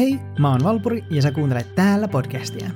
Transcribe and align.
Hei, 0.00 0.18
mä 0.38 0.50
oon 0.50 0.64
Valpuri 0.64 1.04
ja 1.10 1.22
sä 1.22 1.32
kuuntelet 1.32 1.74
täällä 1.74 2.08
podcastia. 2.08 2.70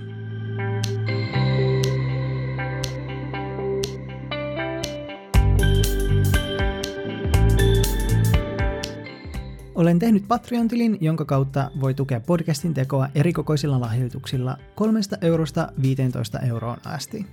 Olen 9.74 9.98
tehnyt 9.98 10.28
Patreon-tilin, 10.28 10.98
jonka 11.00 11.24
kautta 11.24 11.70
voi 11.80 11.94
tukea 11.94 12.20
podcastin 12.20 12.74
tekoa 12.74 13.08
erikokoisilla 13.14 13.80
lahjoituksilla 13.80 14.56
3 14.74 15.00
eurosta 15.20 15.72
15 15.82 16.40
euroon 16.40 16.78
asti. 16.84 17.26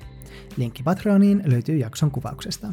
Linkki 0.58 0.84
Patreoniin 0.84 1.44
löytyy 1.46 1.78
jakson 1.78 2.12
kuvauksesta. 2.12 2.68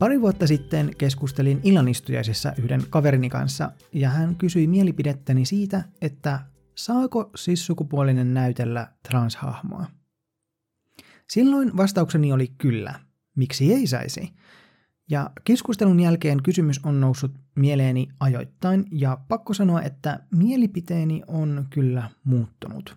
Pari 0.00 0.20
vuotta 0.20 0.46
sitten 0.46 0.90
keskustelin 0.98 1.60
illanistujaisessa 1.62 2.52
yhden 2.58 2.82
kaverini 2.90 3.28
kanssa 3.28 3.72
ja 3.92 4.10
hän 4.10 4.36
kysyi 4.36 4.66
mielipidettäni 4.66 5.46
siitä, 5.46 5.84
että 6.00 6.40
saako 6.74 7.30
sissukupuolinen 7.36 8.34
näytellä 8.34 8.92
transhahmoa. 9.08 9.86
Silloin 11.28 11.76
vastaukseni 11.76 12.32
oli 12.32 12.48
kyllä. 12.58 13.00
Miksi 13.36 13.74
ei 13.74 13.86
saisi? 13.86 14.32
Ja 15.10 15.30
keskustelun 15.44 16.00
jälkeen 16.00 16.42
kysymys 16.42 16.80
on 16.84 17.00
noussut 17.00 17.32
mieleeni 17.56 18.08
ajoittain 18.20 18.84
ja 18.90 19.18
pakko 19.28 19.54
sanoa, 19.54 19.82
että 19.82 20.20
mielipiteeni 20.34 21.22
on 21.26 21.66
kyllä 21.70 22.10
muuttunut. 22.24 22.96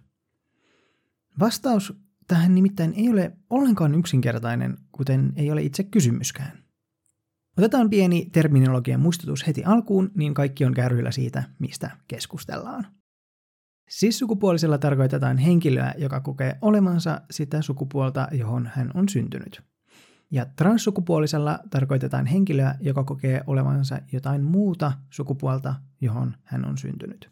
Vastaus 1.40 1.94
tähän 2.28 2.56
nimittäin 2.56 2.94
ei 2.94 3.10
ole 3.10 3.38
ollenkaan 3.50 3.96
yksinkertainen, 3.96 4.78
kuten 4.92 5.34
ei 5.36 5.52
ole 5.52 5.62
itse 5.62 5.84
kysymyskään. 5.84 6.63
Otetaan 7.58 7.90
pieni 7.90 8.30
terminologian 8.32 9.00
muistutus 9.00 9.48
heti 9.48 9.64
alkuun, 9.64 10.12
niin 10.16 10.34
kaikki 10.34 10.66
on 10.66 10.74
kärryillä 10.74 11.12
siitä, 11.12 11.44
mistä 11.60 11.92
keskustellaan. 12.08 12.88
Cis-sukupuolisella 13.92 14.78
tarkoitetaan 14.78 15.38
henkilöä, 15.38 15.94
joka 15.98 16.20
kokee 16.20 16.58
olemansa 16.62 17.22
sitä 17.32 17.62
sukupuolta, 17.62 18.28
johon 18.32 18.70
hän 18.74 18.92
on 18.94 19.10
syntynyt. 19.10 19.62
Ja 20.32 20.46
transsukupuolisella 20.46 21.60
tarkoitetaan 21.70 22.26
henkilöä, 22.26 22.76
joka 22.80 23.04
kokee 23.04 23.44
olevansa 23.48 24.00
jotain 24.12 24.44
muuta 24.44 24.92
sukupuolta, 25.10 25.76
johon 26.02 26.36
hän 26.44 26.66
on 26.66 26.78
syntynyt. 26.78 27.30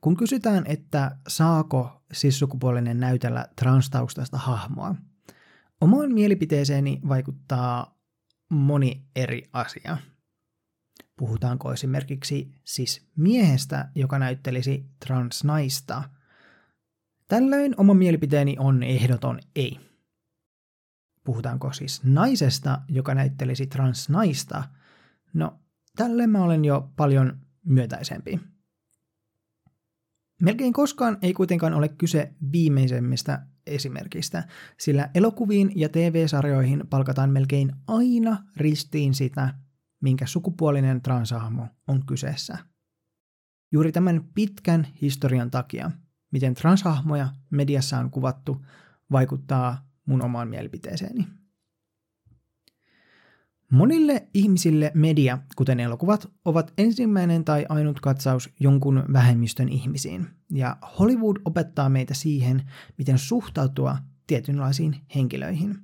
Kun 0.00 0.16
kysytään, 0.16 0.64
että 0.66 1.16
saako 1.28 2.02
cis-sukupuolinen 2.14 3.00
näytellä 3.00 3.46
transtaustasta 3.56 4.38
hahmoa, 4.38 4.94
omaan 5.80 6.12
mielipiteeseeni 6.12 7.00
vaikuttaa 7.08 8.01
moni 8.52 9.04
eri 9.16 9.42
asia. 9.52 9.96
Puhutaanko 11.16 11.72
esimerkiksi 11.72 12.54
siis 12.64 13.06
miehestä, 13.16 13.88
joka 13.94 14.18
näyttelisi 14.18 14.86
transnaista? 15.06 16.02
Tällöin 17.28 17.74
oma 17.76 17.94
mielipiteeni 17.94 18.56
on 18.58 18.82
ehdoton 18.82 19.38
ei. 19.56 19.80
Puhutaanko 21.24 21.72
siis 21.72 22.04
naisesta, 22.04 22.80
joka 22.88 23.14
näyttelisi 23.14 23.66
transnaista? 23.66 24.64
No, 25.34 25.60
tälle 25.96 26.26
mä 26.26 26.44
olen 26.44 26.64
jo 26.64 26.92
paljon 26.96 27.38
myötäisempi. 27.64 28.40
Melkein 30.42 30.72
koskaan 30.72 31.18
ei 31.22 31.32
kuitenkaan 31.32 31.74
ole 31.74 31.88
kyse 31.88 32.32
viimeisemmistä 32.52 33.46
esimerkistä, 33.66 34.44
sillä 34.78 35.10
elokuviin 35.14 35.72
ja 35.76 35.88
TV-sarjoihin 35.88 36.84
palkataan 36.90 37.30
melkein 37.30 37.72
aina 37.86 38.36
ristiin 38.56 39.14
sitä, 39.14 39.54
minkä 40.00 40.26
sukupuolinen 40.26 41.02
transahmo 41.02 41.68
on 41.88 42.06
kyseessä. 42.06 42.58
Juuri 43.72 43.92
tämän 43.92 44.24
pitkän 44.34 44.86
historian 45.02 45.50
takia, 45.50 45.90
miten 46.32 46.54
transhahmoja 46.54 47.28
mediassa 47.50 47.98
on 47.98 48.10
kuvattu, 48.10 48.64
vaikuttaa 49.12 49.88
mun 50.06 50.24
omaan 50.24 50.48
mielipiteeseeni. 50.48 51.41
Monille 53.72 54.28
ihmisille 54.34 54.92
media, 54.94 55.38
kuten 55.56 55.80
elokuvat, 55.80 56.30
ovat 56.44 56.72
ensimmäinen 56.78 57.44
tai 57.44 57.66
ainut 57.68 58.00
katsaus 58.00 58.50
jonkun 58.60 59.04
vähemmistön 59.12 59.68
ihmisiin, 59.68 60.26
ja 60.50 60.76
Hollywood 60.98 61.36
opettaa 61.44 61.88
meitä 61.88 62.14
siihen, 62.14 62.62
miten 62.98 63.18
suhtautua 63.18 63.98
tietynlaisiin 64.26 64.96
henkilöihin. 65.14 65.78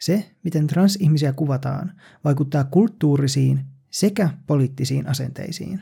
Se, 0.00 0.30
miten 0.44 0.66
transihmisiä 0.66 1.32
kuvataan, 1.32 1.92
vaikuttaa 2.24 2.64
kulttuurisiin 2.64 3.60
sekä 3.90 4.30
poliittisiin 4.46 5.06
asenteisiin. 5.08 5.80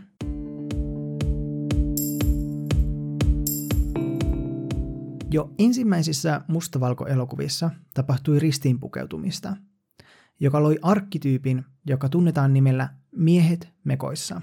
Jo 5.31 5.51
ensimmäisissä 5.59 6.41
mustavalkoelokuvissa 6.49 7.71
tapahtui 7.95 8.39
ristiinpukeutumista– 8.39 9.57
joka 10.43 10.63
loi 10.63 10.79
arkkityypin, 10.83 11.65
joka 11.87 12.09
tunnetaan 12.09 12.53
nimellä 12.53 12.89
miehet 13.17 13.73
mekoissa. 13.85 14.43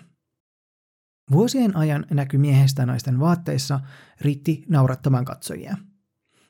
Vuosien 1.31 1.75
ajan 1.75 2.05
näky 2.11 2.37
miehestä 2.37 2.85
naisten 2.85 3.19
vaatteissa 3.19 3.79
riitti 4.21 4.63
naurattamaan 4.69 5.25
katsojia. 5.25 5.77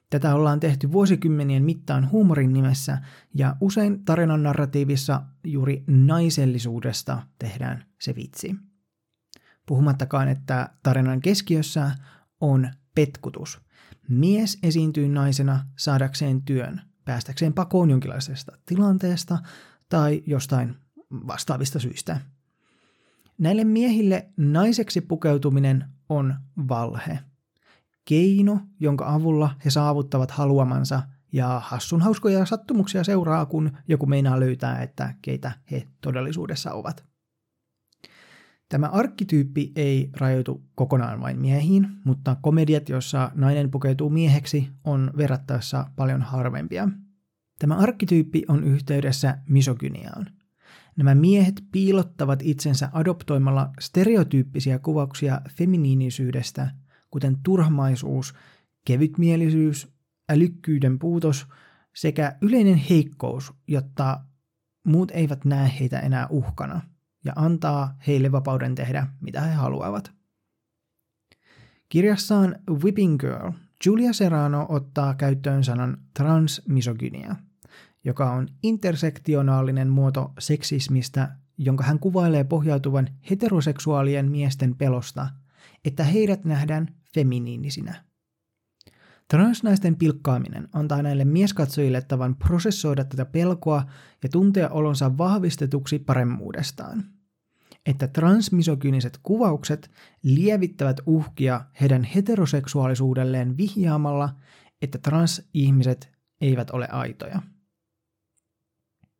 Tätä 0.09 0.35
ollaan 0.35 0.59
tehty 0.59 0.91
vuosikymmenien 0.91 1.63
mittaan 1.63 2.11
huumorin 2.11 2.53
nimessä 2.53 2.97
ja 3.35 3.55
usein 3.61 4.05
tarinan 4.05 4.43
narratiivissa 4.43 5.23
juuri 5.43 5.83
naisellisuudesta 5.87 7.21
tehdään 7.39 7.85
se 7.99 8.15
vitsi. 8.15 8.55
Puhumattakaan, 9.65 10.27
että 10.27 10.69
tarinan 10.83 11.21
keskiössä 11.21 11.91
on 12.41 12.71
petkutus. 12.95 13.61
Mies 14.09 14.59
esiintyy 14.63 15.07
naisena 15.07 15.65
saadakseen 15.77 16.41
työn, 16.41 16.81
päästäkseen 17.09 17.53
pakoon 17.53 17.89
jonkinlaisesta 17.89 18.57
tilanteesta 18.65 19.37
tai 19.89 20.23
jostain 20.25 20.75
vastaavista 21.11 21.79
syistä. 21.79 22.21
Näille 23.37 23.63
miehille 23.63 24.29
naiseksi 24.37 25.01
pukeutuminen 25.01 25.85
on 26.09 26.35
valhe. 26.67 27.19
Keino, 28.05 28.59
jonka 28.79 29.13
avulla 29.13 29.55
he 29.65 29.69
saavuttavat 29.69 30.31
haluamansa 30.31 31.01
ja 31.31 31.61
hassun 31.63 32.01
hauskoja 32.01 32.45
sattumuksia 32.45 33.03
seuraa, 33.03 33.45
kun 33.45 33.77
joku 33.87 34.05
meinaa 34.05 34.39
löytää, 34.39 34.81
että 34.81 35.15
keitä 35.21 35.51
he 35.71 35.87
todellisuudessa 36.01 36.73
ovat. 36.73 37.08
Tämä 38.69 38.87
arkkityyppi 38.87 39.71
ei 39.75 40.09
rajoitu 40.17 40.63
kokonaan 40.75 41.21
vain 41.21 41.39
miehiin, 41.39 41.87
mutta 42.03 42.37
komediat, 42.41 42.89
joissa 42.89 43.31
nainen 43.35 43.71
pukeutuu 43.71 44.09
mieheksi, 44.09 44.69
on 44.83 45.11
verrattaessa 45.17 45.85
paljon 45.95 46.21
harvempia. 46.21 46.89
Tämä 47.59 47.75
arkkityyppi 47.75 48.43
on 48.47 48.63
yhteydessä 48.63 49.37
misogyniaan. 49.47 50.27
Nämä 50.97 51.15
miehet 51.15 51.63
piilottavat 51.71 52.39
itsensä 52.43 52.89
adoptoimalla 52.93 53.69
stereotyyppisiä 53.79 54.79
kuvauksia 54.79 55.41
feminiinisyydestä, 55.49 56.71
kuten 57.11 57.37
turhamaisuus, 57.43 58.33
kevytmielisyys, 58.85 59.87
älykkyyden 60.29 60.99
puutos 60.99 61.47
sekä 61.95 62.35
yleinen 62.41 62.75
heikkous, 62.75 63.53
jotta 63.67 64.19
muut 64.87 65.11
eivät 65.11 65.45
näe 65.45 65.71
heitä 65.79 65.99
enää 65.99 66.27
uhkana– 66.29 66.81
ja 67.25 67.33
antaa 67.35 67.97
heille 68.07 68.31
vapauden 68.31 68.75
tehdä, 68.75 69.07
mitä 69.21 69.41
he 69.41 69.53
haluavat. 69.53 70.11
Kirjassaan 71.89 72.55
Whipping 72.69 73.19
Girl 73.19 73.51
Julia 73.85 74.13
Serrano 74.13 74.65
ottaa 74.69 75.15
käyttöön 75.15 75.63
sanan 75.63 75.97
transmisogynia, 76.13 77.35
joka 78.03 78.31
on 78.31 78.47
intersektionaalinen 78.63 79.89
muoto 79.89 80.33
seksismistä, 80.39 81.35
jonka 81.57 81.83
hän 81.83 81.99
kuvailee 81.99 82.43
pohjautuvan 82.43 83.07
heteroseksuaalien 83.29 84.31
miesten 84.31 84.75
pelosta, 84.75 85.27
että 85.85 86.03
heidät 86.03 86.45
nähdään 86.45 86.95
feminiinisinä. 87.13 88.03
Transnaisten 89.27 89.95
pilkkaaminen 89.95 90.67
antaa 90.73 91.01
näille 91.01 91.25
mieskatsojille 91.25 92.01
tavan 92.01 92.35
prosessoida 92.35 93.03
tätä 93.03 93.25
pelkoa 93.25 93.85
ja 94.23 94.29
tuntea 94.29 94.69
olonsa 94.69 95.17
vahvistetuksi 95.17 95.99
paremmuudestaan. 95.99 97.18
Että 97.85 98.07
transmisogyniset 98.07 99.19
kuvaukset 99.23 99.91
lievittävät 100.23 100.97
uhkia 101.05 101.65
heidän 101.81 102.03
heteroseksuaalisuudelleen 102.03 103.57
vihjaamalla, 103.57 104.35
että 104.81 104.97
transihmiset 104.97 106.11
eivät 106.41 106.69
ole 106.69 106.87
aitoja. 106.91 107.41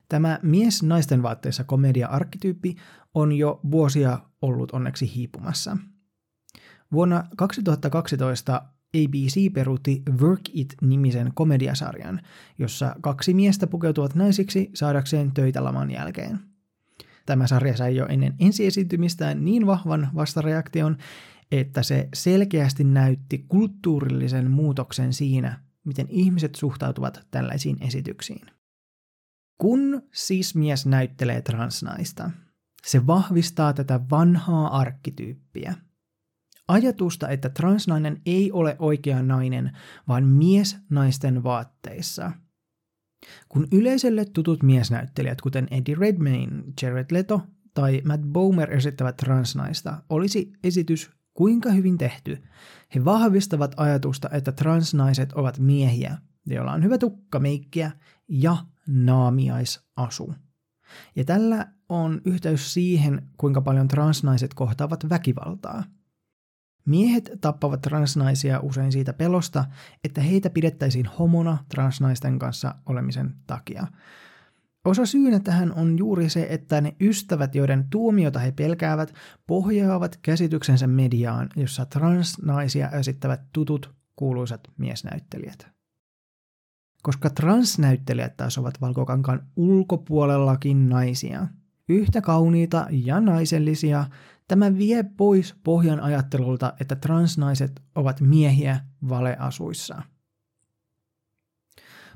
Tämä 0.09 0.39
mies 0.43 0.83
naisten 0.83 1.23
vaatteissa 1.23 1.63
komedia-arkkityyppi 1.63 2.75
on 3.13 3.31
jo 3.31 3.59
vuosia 3.71 4.19
ollut 4.41 4.71
onneksi 4.71 5.15
hiipumassa. 5.15 5.77
Vuonna 6.91 7.23
2012 7.37 8.61
ABC 8.95 9.53
peruutti 9.53 10.03
Work 10.21 10.41
It-nimisen 10.53 11.31
komediasarjan, 11.33 12.21
jossa 12.57 12.95
kaksi 13.01 13.33
miestä 13.33 13.67
pukeutuvat 13.67 14.15
naisiksi 14.15 14.69
saadakseen 14.73 15.31
töitä 15.31 15.63
laman 15.63 15.91
jälkeen. 15.91 16.48
Tämä 17.29 17.47
sarja 17.47 17.77
sai 17.77 17.95
jo 17.95 18.05
ennen 18.05 18.35
ensiesiintymistään 18.39 19.45
niin 19.45 19.67
vahvan 19.67 20.09
vastareaktion, 20.15 20.97
että 21.51 21.83
se 21.83 22.09
selkeästi 22.13 22.83
näytti 22.83 23.45
kulttuurillisen 23.47 24.51
muutoksen 24.51 25.13
siinä, 25.13 25.63
miten 25.85 26.07
ihmiset 26.09 26.55
suhtautuvat 26.55 27.27
tällaisiin 27.31 27.77
esityksiin. 27.83 28.47
Kun 29.57 30.01
mies 30.55 30.85
näyttelee 30.85 31.41
transnaista, 31.41 32.31
se 32.85 33.07
vahvistaa 33.07 33.73
tätä 33.73 33.99
vanhaa 34.11 34.77
arkkityyppiä. 34.77 35.75
Ajatusta, 36.67 37.29
että 37.29 37.49
transnainen 37.49 38.21
ei 38.25 38.51
ole 38.51 38.75
oikea 38.79 39.23
nainen, 39.23 39.77
vaan 40.07 40.27
mies 40.27 40.77
naisten 40.89 41.43
vaatteissa. 41.43 42.31
Kun 43.49 43.67
yleisölle 43.71 44.25
tutut 44.25 44.63
miesnäyttelijät, 44.63 45.41
kuten 45.41 45.67
Eddie 45.71 45.95
Redmayne, 45.95 46.63
Jared 46.81 47.05
Leto 47.11 47.41
tai 47.73 48.01
Matt 48.05 48.23
Bomer 48.23 48.73
esittävät 48.73 49.17
transnaista, 49.17 50.01
olisi 50.09 50.53
esitys 50.63 51.11
kuinka 51.33 51.71
hyvin 51.71 51.97
tehty. 51.97 52.43
He 52.95 53.05
vahvistavat 53.05 53.73
ajatusta, 53.77 54.29
että 54.31 54.51
transnaiset 54.51 55.33
ovat 55.33 55.59
miehiä, 55.59 56.17
joilla 56.45 56.71
on 56.71 56.83
hyvä 56.83 56.97
tukkameikkiä 56.97 57.91
ja 58.27 58.57
naamiaisasu. 58.87 60.33
Ja 61.15 61.25
tällä 61.25 61.67
on 61.89 62.21
yhteys 62.25 62.73
siihen, 62.73 63.29
kuinka 63.37 63.61
paljon 63.61 63.87
transnaiset 63.87 64.53
kohtaavat 64.53 65.09
väkivaltaa. 65.09 65.83
Miehet 66.85 67.31
tappavat 67.41 67.81
transnaisia 67.81 68.59
usein 68.59 68.91
siitä 68.91 69.13
pelosta, 69.13 69.65
että 70.03 70.21
heitä 70.21 70.49
pidettäisiin 70.49 71.05
homona 71.05 71.57
transnaisten 71.69 72.39
kanssa 72.39 72.75
olemisen 72.85 73.35
takia. 73.47 73.87
Osa 74.85 75.05
syynä 75.05 75.39
tähän 75.39 75.73
on 75.73 75.97
juuri 75.97 76.29
se, 76.29 76.47
että 76.49 76.81
ne 76.81 76.95
ystävät, 77.01 77.55
joiden 77.55 77.85
tuomiota 77.89 78.39
he 78.39 78.51
pelkäävät, 78.51 79.13
pohjaavat 79.47 80.19
käsityksensä 80.21 80.87
mediaan, 80.87 81.49
jossa 81.55 81.85
transnaisia 81.85 82.89
esittävät 82.89 83.41
tutut 83.53 83.95
kuuluisat 84.15 84.61
miesnäyttelijät. 84.77 85.67
Koska 87.01 87.29
transnäyttelijät 87.29 88.37
taas 88.37 88.57
ovat 88.57 88.81
valkokankaan 88.81 89.47
ulkopuolellakin 89.55 90.89
naisia, 90.89 91.47
yhtä 91.89 92.21
kauniita 92.21 92.87
ja 92.89 93.19
naisellisia, 93.19 94.05
tämä 94.47 94.77
vie 94.77 95.03
pois 95.03 95.55
pohjan 95.63 95.99
ajattelulta, 95.99 96.73
että 96.79 96.95
transnaiset 96.95 97.81
ovat 97.95 98.21
miehiä 98.21 98.79
valeasuissa. 99.09 100.01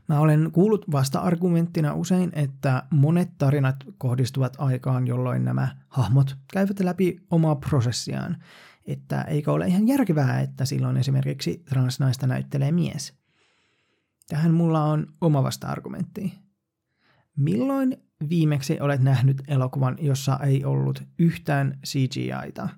Mä 0.10 0.20
olen 0.20 0.50
kuullut 0.52 0.86
vasta-argumenttina 0.92 1.94
usein, 1.94 2.32
että 2.34 2.84
monet 2.90 3.30
tarinat 3.38 3.76
kohdistuvat 3.98 4.56
aikaan, 4.58 5.08
jolloin 5.08 5.46
nämä 5.46 5.76
hahmot 5.88 6.38
käyvät 6.54 6.80
läpi 6.80 7.18
omaa 7.32 7.56
prosessiaan. 7.56 8.44
Että 8.86 9.22
eikö 9.22 9.52
ole 9.52 9.68
ihan 9.68 9.88
järkevää, 9.88 10.42
että 10.42 10.66
silloin 10.66 10.98
esimerkiksi 10.98 11.64
transnaista 11.70 12.28
näyttelee 12.28 12.72
mies. 12.72 13.14
Tähän 14.28 14.54
mulla 14.54 14.84
on 14.84 15.08
oma 15.22 15.44
vasta-argumentti. 15.44 16.34
Milloin 17.36 18.03
viimeksi 18.30 18.80
olet 18.80 19.02
nähnyt 19.02 19.44
elokuvan, 19.48 19.98
jossa 20.02 20.40
ei 20.44 20.66
ollut 20.66 21.04
yhtään 21.20 21.80
CGI-ta, 21.86 22.70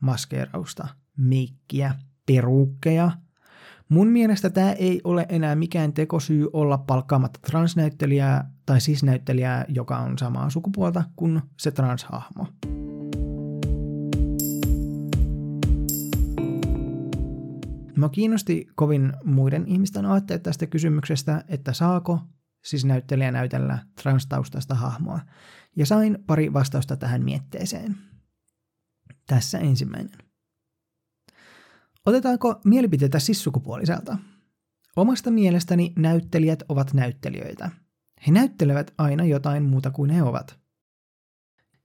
maskeerausta, 0.00 0.88
meikkiä, 1.16 1.94
peruukkeja– 2.26 3.10
Mun 3.92 4.06
mielestä 4.08 4.50
tämä 4.50 4.72
ei 4.72 5.00
ole 5.04 5.26
enää 5.28 5.54
mikään 5.54 5.92
tekosyy 5.92 6.48
olla 6.52 6.78
palkkaamatta 6.78 7.40
transnäyttelijää 7.46 8.50
tai 8.66 8.80
siis 8.80 9.02
näyttelijää, 9.02 9.64
joka 9.68 9.98
on 9.98 10.18
samaa 10.18 10.50
sukupuolta 10.50 11.04
kuin 11.16 11.42
se 11.58 11.70
transhahmo. 11.70 12.46
Mä 17.96 18.08
kiinnosti 18.08 18.66
kovin 18.74 19.12
muiden 19.24 19.66
ihmisten 19.66 20.06
aatteet 20.06 20.42
tästä 20.42 20.66
kysymyksestä, 20.66 21.44
että 21.48 21.72
saako 21.72 22.20
siis 22.62 22.84
näyttelijä 22.84 23.32
näytellä 23.32 23.78
transtaustaista 24.02 24.74
hahmoa, 24.74 25.20
ja 25.76 25.86
sain 25.86 26.18
pari 26.26 26.52
vastausta 26.52 26.96
tähän 26.96 27.24
mietteeseen. 27.24 27.96
Tässä 29.26 29.58
ensimmäinen. 29.58 30.18
Otetaanko 32.06 32.60
mielipiteitä 32.64 33.18
sissukupuoliselta? 33.18 34.18
Omasta 34.96 35.30
mielestäni 35.30 35.92
näyttelijät 35.98 36.62
ovat 36.68 36.94
näyttelijöitä. 36.94 37.70
He 38.26 38.32
näyttelevät 38.32 38.94
aina 38.98 39.24
jotain 39.24 39.62
muuta 39.62 39.90
kuin 39.90 40.10
he 40.10 40.22
ovat. 40.22 40.58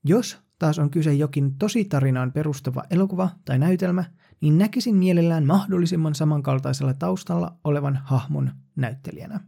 Jos 0.04 0.38
taas 0.60 0.80
on 0.80 0.90
kyse 0.90 1.14
jokin 1.14 1.58
tositarinaan 1.58 2.32
perustuva 2.32 2.84
elokuva 2.90 3.30
tai 3.46 3.60
näytelmä, 3.60 4.04
niin 4.42 4.58
näkisin 4.58 4.96
mielellään 4.96 5.46
mahdollisimman 5.46 6.16
samankaltaisella 6.16 6.94
taustalla 6.94 7.60
olevan 7.64 7.96
hahmon 8.04 8.52
näyttelijänä. 8.76 9.40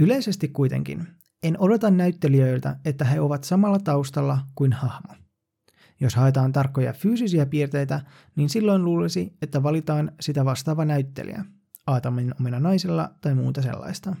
Yleisesti 0.00 0.48
kuitenkin 0.48 1.06
en 1.42 1.60
odota 1.60 1.90
näyttelijöiltä, 1.90 2.76
että 2.84 3.04
he 3.04 3.20
ovat 3.20 3.44
samalla 3.44 3.78
taustalla 3.78 4.38
kuin 4.54 4.72
hahmo. 4.72 5.14
Jos 6.00 6.14
haetaan 6.14 6.52
tarkkoja 6.52 6.92
fyysisiä 6.92 7.46
piirteitä, 7.46 8.00
niin 8.36 8.48
silloin 8.48 8.84
luulisi, 8.84 9.36
että 9.42 9.62
valitaan 9.62 10.12
sitä 10.20 10.44
vastaava 10.44 10.84
näyttelijä, 10.84 11.44
Aatamin 11.86 12.34
omena 12.40 12.60
naisella 12.60 13.10
tai 13.20 13.34
muuta 13.34 13.62
sellaista. 13.62 14.16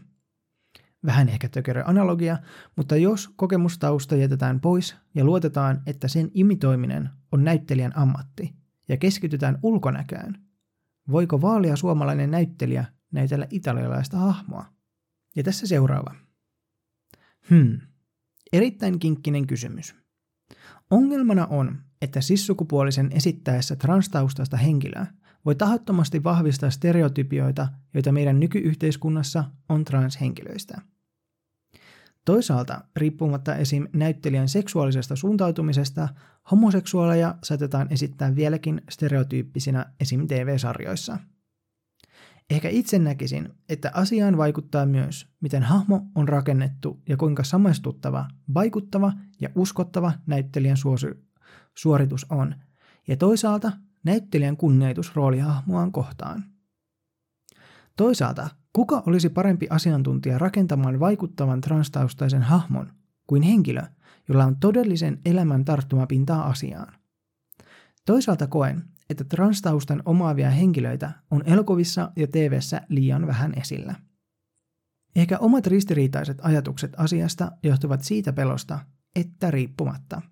Vähän 1.06 1.28
ehkä 1.28 1.48
tökerö 1.48 1.82
analogia, 1.86 2.38
mutta 2.76 2.96
jos 2.96 3.28
kokemustausta 3.36 4.16
jätetään 4.16 4.60
pois 4.60 4.96
ja 5.14 5.24
luotetaan, 5.24 5.82
että 5.86 6.08
sen 6.08 6.30
imitoiminen 6.34 7.10
on 7.32 7.44
näyttelijän 7.44 7.96
ammatti 7.96 8.54
ja 8.88 8.96
keskitytään 8.96 9.58
ulkonäköön, 9.62 10.38
voiko 11.10 11.40
vaalia 11.40 11.76
suomalainen 11.76 12.30
näyttelijä 12.30 12.84
näytellä 13.12 13.46
italialaista 13.50 14.16
hahmoa? 14.16 14.75
Ja 15.36 15.42
tässä 15.42 15.66
seuraava. 15.66 16.14
Hmm. 17.50 17.80
Erittäin 18.52 18.98
kinkkinen 18.98 19.46
kysymys. 19.46 19.94
Ongelmana 20.90 21.46
on, 21.46 21.78
että 22.02 22.20
sissukupuolisen 22.20 23.10
esittäessä 23.12 23.76
transtaustasta 23.76 24.56
henkilöä 24.56 25.06
voi 25.44 25.54
tahattomasti 25.54 26.24
vahvistaa 26.24 26.70
stereotypioita, 26.70 27.68
joita 27.94 28.12
meidän 28.12 28.40
nykyyhteiskunnassa 28.40 29.44
on 29.68 29.84
transhenkilöistä. 29.84 30.80
Toisaalta, 32.24 32.80
riippumatta 32.96 33.56
esim. 33.56 33.86
näyttelijän 33.92 34.48
seksuaalisesta 34.48 35.16
suuntautumisesta, 35.16 36.08
homoseksuaaleja 36.50 37.34
saatetaan 37.42 37.86
esittää 37.90 38.36
vieläkin 38.36 38.82
stereotyyppisinä 38.90 39.86
esim. 40.00 40.26
TV-sarjoissa– 40.26 41.18
Ehkä 42.50 42.68
itse 42.68 42.98
näkisin, 42.98 43.48
että 43.68 43.90
asiaan 43.94 44.36
vaikuttaa 44.36 44.86
myös, 44.86 45.28
miten 45.40 45.62
hahmo 45.62 46.06
on 46.14 46.28
rakennettu 46.28 47.02
ja 47.08 47.16
kuinka 47.16 47.44
samaistuttava, 47.44 48.28
vaikuttava 48.54 49.12
ja 49.40 49.48
uskottava 49.54 50.12
näyttelijän 50.26 50.76
suosi- 50.76 51.26
suoritus 51.74 52.26
on, 52.30 52.54
ja 53.08 53.16
toisaalta 53.16 53.72
näyttelijän 54.04 54.56
kunnioitus 54.56 55.16
roolihahmoaan 55.16 55.92
kohtaan. 55.92 56.44
Toisaalta, 57.96 58.48
kuka 58.72 59.02
olisi 59.06 59.28
parempi 59.28 59.66
asiantuntija 59.70 60.38
rakentamaan 60.38 61.00
vaikuttavan 61.00 61.60
transtaustaisen 61.60 62.42
hahmon 62.42 62.92
kuin 63.26 63.42
henkilö, 63.42 63.82
jolla 64.28 64.44
on 64.44 64.56
todellisen 64.56 65.20
elämän 65.24 65.64
tarttumapintaa 65.64 66.46
asiaan? 66.46 66.94
Toisaalta 68.06 68.46
koen, 68.46 68.84
että 69.10 69.24
transtaustan 69.24 70.02
omaavia 70.04 70.50
henkilöitä 70.50 71.12
on 71.30 71.42
elokuvissa 71.46 72.12
ja 72.16 72.26
TVssä 72.26 72.80
liian 72.88 73.26
vähän 73.26 73.52
esillä. 73.58 73.94
Ehkä 75.16 75.38
omat 75.38 75.66
ristiriitaiset 75.66 76.38
ajatukset 76.42 76.92
asiasta 76.96 77.52
johtuvat 77.62 78.02
siitä 78.02 78.32
pelosta, 78.32 78.78
että 79.16 79.50
riippumatta. 79.50 80.22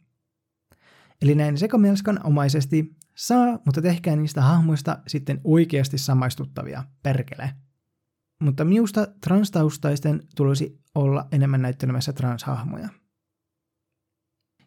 Eli 1.22 1.34
näin 1.34 1.58
sekamelskan 1.58 2.20
omaisesti 2.26 2.96
saa, 3.14 3.58
mutta 3.64 3.82
tehkää 3.82 4.16
niistä 4.16 4.42
hahmoista 4.42 4.98
sitten 5.06 5.40
oikeasti 5.44 5.98
samaistuttavia, 5.98 6.84
perkele. 7.02 7.50
Mutta 8.42 8.64
minusta 8.64 9.06
transtaustaisten 9.20 10.22
tulisi 10.36 10.80
olla 10.94 11.28
enemmän 11.32 11.62
näyttelemässä 11.62 12.12
transhahmoja. 12.12 12.88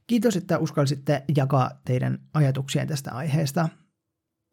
Kiitos, 0.07 0.35
että 0.35 0.57
uskalsitte 0.57 1.23
jakaa 1.37 1.71
teidän 1.85 2.19
ajatuksia 2.33 2.85
tästä 2.85 3.11
aiheesta 3.11 3.69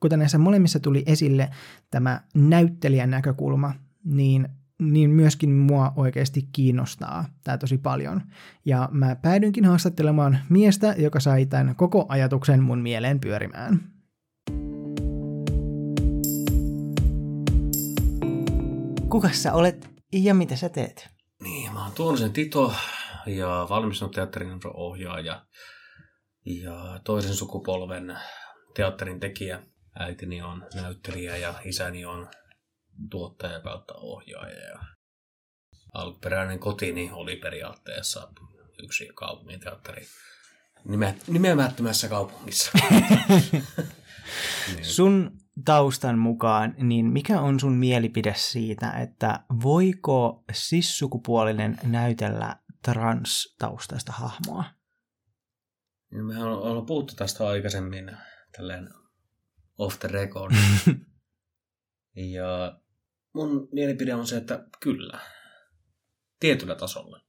kuten 0.05 0.19
näissä 0.19 0.39
molemmissa 0.39 0.81
tuli 0.81 1.03
esille 1.07 1.51
tämä 1.91 2.21
näyttelijän 2.35 3.11
näkökulma, 3.11 3.73
niin, 4.05 4.49
niin 4.79 5.11
myöskin 5.11 5.51
mua 5.51 5.93
oikeasti 5.97 6.49
kiinnostaa 6.53 7.25
tämä 7.45 7.59
tosi 7.59 7.79
paljon. 7.79 8.23
Ja 8.65 8.89
mä 8.93 9.17
päädyinkin 9.17 9.65
haastattelemaan 9.65 10.39
miestä, 10.49 10.95
joka 10.99 11.21
sai 11.21 11.47
tämän 11.47 11.77
koko 11.77 12.07
ajatuksen 12.09 12.63
mun 12.63 12.79
mieleen 12.79 13.21
pyörimään. 13.21 13.81
Kuka 19.09 19.29
sä 19.33 19.53
olet 19.53 19.91
ja 20.13 20.35
mitä 20.35 20.57
sä 20.57 20.69
teet? 20.69 21.09
Niin, 21.43 21.73
mä 21.73 21.85
oon 21.85 21.93
Tuonisen 21.93 22.33
Tito 22.33 22.75
ja 23.27 23.67
valmistunut 23.71 24.15
teatterin 24.15 24.61
ohjaaja 24.75 25.47
ja 26.45 27.01
toisen 27.05 27.35
sukupolven 27.35 28.19
teatterin 28.75 29.21
tekijä 29.21 29.63
äitini 29.99 30.43
on 30.43 30.67
näyttelijä 30.75 31.37
ja 31.37 31.55
isäni 31.65 32.05
on 32.05 32.29
tuottaja 33.11 33.61
kautta 33.61 33.95
ohjaaja. 33.95 34.61
Ja 34.61 34.79
alkuperäinen 35.95 36.59
kotini 36.59 37.11
oli 37.13 37.37
periaatteessa 37.37 38.29
yksi 38.83 39.09
kaupunginteatteri 39.15 40.07
nime, 40.85 41.15
nimeämättömässä 41.27 42.09
kaupungissa. 42.09 42.71
niin. 42.91 44.85
Sun 44.97 45.39
taustan 45.65 46.19
mukaan, 46.19 46.75
niin 46.79 47.07
mikä 47.07 47.41
on 47.41 47.61
sun 47.61 47.73
mielipide 47.73 48.35
siitä, 48.37 48.91
että 48.91 49.41
voiko 49.63 50.45
sissukupuolinen 50.53 51.79
näytellä 51.83 52.57
trans-taustaista 52.83 54.13
hahmoa? 54.13 54.65
Niin 56.11 56.25
me 56.25 56.45
ollaan 56.45 56.87
puhuttu 56.87 57.15
tästä 57.15 57.49
aikaisemmin 57.49 58.11
tälleen 58.57 58.89
off 59.79 59.99
the 59.99 60.09
record. 60.09 60.55
ja 62.37 62.81
mun 63.35 63.69
mielipide 63.73 64.15
on 64.15 64.27
se, 64.27 64.37
että 64.37 64.67
kyllä. 64.81 65.21
Tietyllä 66.41 66.75
tasolla. 66.75 67.21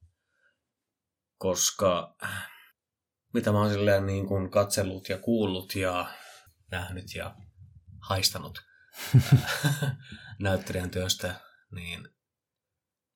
Koska 1.38 2.16
mitä 3.34 3.52
mä 3.52 3.58
oon 3.58 3.70
silleen 3.70 4.06
niin 4.06 4.26
kuin 4.26 4.50
katsellut 4.50 5.08
ja 5.08 5.18
kuullut 5.18 5.74
ja 5.74 6.14
nähnyt 6.70 7.14
ja 7.14 7.36
haistanut 8.00 8.58
näyttelijän 10.38 10.90
työstä, 10.90 11.34
niin 11.70 12.08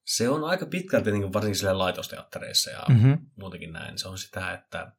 se 0.05 0.29
on 0.29 0.45
aika 0.45 0.67
pitkälti 0.67 1.11
niin 1.11 1.23
kuin 1.23 1.33
varsinkin 1.33 1.59
sille 1.59 1.73
laitosteattereissa 1.73 2.71
ja 2.71 2.83
mm-hmm. 2.89 3.19
muutenkin 3.37 3.73
näin. 3.73 3.99
Se 3.99 4.09
on 4.09 4.19
sitä, 4.19 4.53
että 4.53 4.93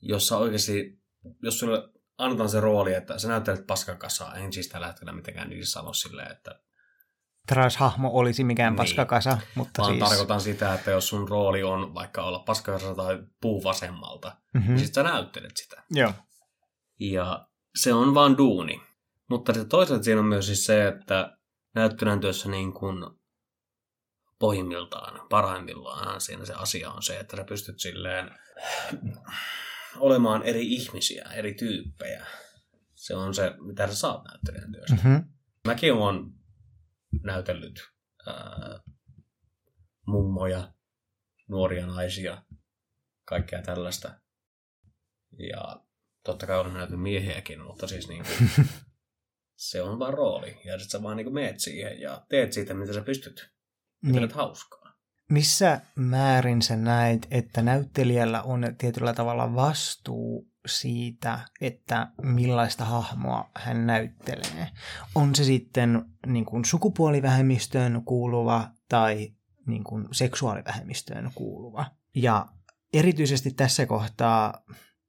jos 0.00 0.28
sä 0.28 0.36
oikeasti, 0.36 1.02
jos 1.42 1.58
sulle 1.58 1.97
annetaan 2.18 2.48
se 2.48 2.60
rooli, 2.60 2.94
että 2.94 3.18
sä 3.18 3.28
näyttelet 3.28 3.66
paskakasaa, 3.66 4.34
en 4.34 4.52
siis 4.52 4.68
tällä 4.68 4.86
hetkellä 4.86 5.12
mitenkään 5.12 5.48
niin 5.48 5.66
sano 5.66 5.92
silleen, 5.92 6.32
että 6.32 6.60
Trans-hahmo 7.48 8.10
olisi 8.12 8.44
mikään 8.44 8.72
niin. 8.72 8.76
paskakasa, 8.76 9.38
mutta 9.54 9.82
Vaan 9.82 9.94
siis... 9.94 10.08
tarkoitan 10.08 10.40
sitä, 10.40 10.74
että 10.74 10.90
jos 10.90 11.08
sun 11.08 11.28
rooli 11.28 11.62
on 11.62 11.94
vaikka 11.94 12.22
olla 12.22 12.38
paskakasa 12.38 12.94
tai 12.94 13.22
puu 13.40 13.64
vasemmalta, 13.64 14.36
mm-hmm. 14.54 14.74
niin 14.74 14.86
sit 14.86 14.94
sä 14.94 15.02
näyttelet 15.02 15.56
sitä. 15.56 15.82
Joo. 15.90 16.12
Ja 17.00 17.48
se 17.74 17.94
on 17.94 18.14
vaan 18.14 18.38
duuni. 18.38 18.82
Mutta 19.30 19.54
se 19.54 19.64
toisaalta 19.64 20.04
siinä 20.04 20.20
on 20.20 20.26
myös 20.26 20.46
siis 20.46 20.66
se, 20.66 20.88
että 20.88 21.38
näyttelijän 21.74 22.20
työssä 22.20 22.48
niin 22.48 22.72
kuin 22.72 23.04
pohjimmiltaan, 24.38 25.28
parhaimmillaan 25.28 26.20
siinä 26.20 26.44
se 26.44 26.54
asia 26.54 26.90
on 26.90 27.02
se, 27.02 27.18
että 27.18 27.36
sä 27.36 27.44
pystyt 27.44 27.80
silleen 27.80 28.30
olemaan 29.98 30.42
eri 30.42 30.72
ihmisiä, 30.72 31.28
eri 31.34 31.54
tyyppejä. 31.54 32.26
Se 32.94 33.14
on 33.14 33.34
se, 33.34 33.54
mitä 33.66 33.86
sä 33.86 33.94
saat 33.94 34.24
näyttelijän 34.24 34.72
työstä. 34.72 34.94
Mm-hmm. 34.94 35.24
Mäkin 35.66 35.92
olen 35.92 36.32
näytellyt 37.22 37.80
ää, 38.26 38.80
mummoja, 40.06 40.72
nuoria 41.48 41.86
naisia, 41.86 42.42
kaikkea 43.24 43.62
tällaista. 43.62 44.20
Ja 45.38 45.82
totta 46.24 46.46
kai 46.46 46.58
olen 46.58 46.74
näytellyt 46.74 47.02
miehiäkin, 47.02 47.62
mutta 47.62 47.86
siis 47.86 48.08
niin 48.08 48.24
kuin, 48.24 48.50
se 49.70 49.82
on 49.82 49.98
vaan 49.98 50.14
rooli. 50.14 50.60
Ja 50.64 50.78
sitten 50.78 51.00
sä 51.00 51.02
vaan 51.02 51.16
niin 51.16 51.34
meet 51.34 51.60
siihen 51.60 52.00
ja 52.00 52.26
teet 52.28 52.52
siitä, 52.52 52.74
mitä 52.74 52.92
sä 52.92 53.02
pystyt. 53.02 53.50
Mitä 54.02 54.20
niin. 54.20 54.30
hauskaa. 54.30 54.77
Missä 55.28 55.80
määrin 55.94 56.62
sä 56.62 56.76
näet, 56.76 57.26
että 57.30 57.62
näyttelijällä 57.62 58.42
on 58.42 58.62
tietyllä 58.78 59.12
tavalla 59.12 59.54
vastuu 59.54 60.48
siitä, 60.66 61.40
että 61.60 62.08
millaista 62.22 62.84
hahmoa 62.84 63.50
hän 63.56 63.86
näyttelee. 63.86 64.68
On 65.14 65.34
se 65.34 65.44
sitten 65.44 66.04
niin 66.26 66.44
kuin 66.44 66.64
sukupuolivähemmistöön 66.64 68.02
kuuluva 68.04 68.70
tai 68.88 69.32
niin 69.66 69.84
kuin 69.84 70.08
seksuaalivähemmistöön 70.12 71.30
kuuluva. 71.34 71.86
Ja 72.14 72.46
erityisesti 72.92 73.50
tässä 73.50 73.86
kohtaa 73.86 74.62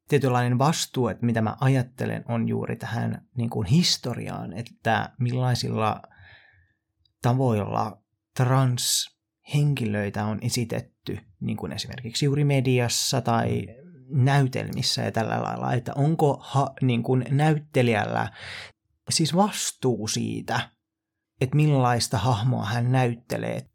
tietynlainen 0.08 0.58
vastuu, 0.58 1.08
että 1.08 1.26
mitä 1.26 1.42
mä 1.42 1.58
ajattelen, 1.62 2.24
on 2.28 2.48
juuri 2.48 2.76
tähän 2.76 3.26
niin 3.38 3.50
kuin 3.50 3.68
historiaan, 3.68 4.54
että 4.54 5.10
millaisilla 5.20 6.02
tavoilla 7.22 8.02
transhenkilöitä 9.50 10.26
on 10.26 10.40
esitetty, 10.42 11.20
niin 11.40 11.58
kuin 11.58 11.72
esimerkiksi 11.72 12.26
juuri 12.26 12.44
mediassa 12.44 13.22
tai 13.22 13.68
näytelmissä 14.10 15.02
ja 15.02 15.12
tällä 15.12 15.44
lailla, 15.44 15.74
että 15.74 15.94
onko 15.96 16.38
ha, 16.42 16.74
niin 16.82 17.04
kuin 17.04 17.26
näyttelijällä 17.30 18.32
siis 19.10 19.36
vastuu 19.36 20.08
siitä, 20.08 20.70
että 21.42 21.56
millaista 21.56 22.18
hahmoa 22.18 22.66
hän 22.66 22.92
näyttelee. 22.92 23.66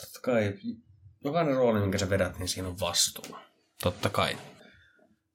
Totta 0.00 0.20
kai, 0.22 0.54
jokainen 1.24 1.56
rooli, 1.56 1.80
minkä 1.80 1.98
sä 1.98 2.10
vedät, 2.10 2.38
niin 2.38 2.48
siinä 2.48 2.68
on 2.68 2.80
vastuu. 2.80 3.36
Totta 3.82 4.10
kai. 4.10 4.38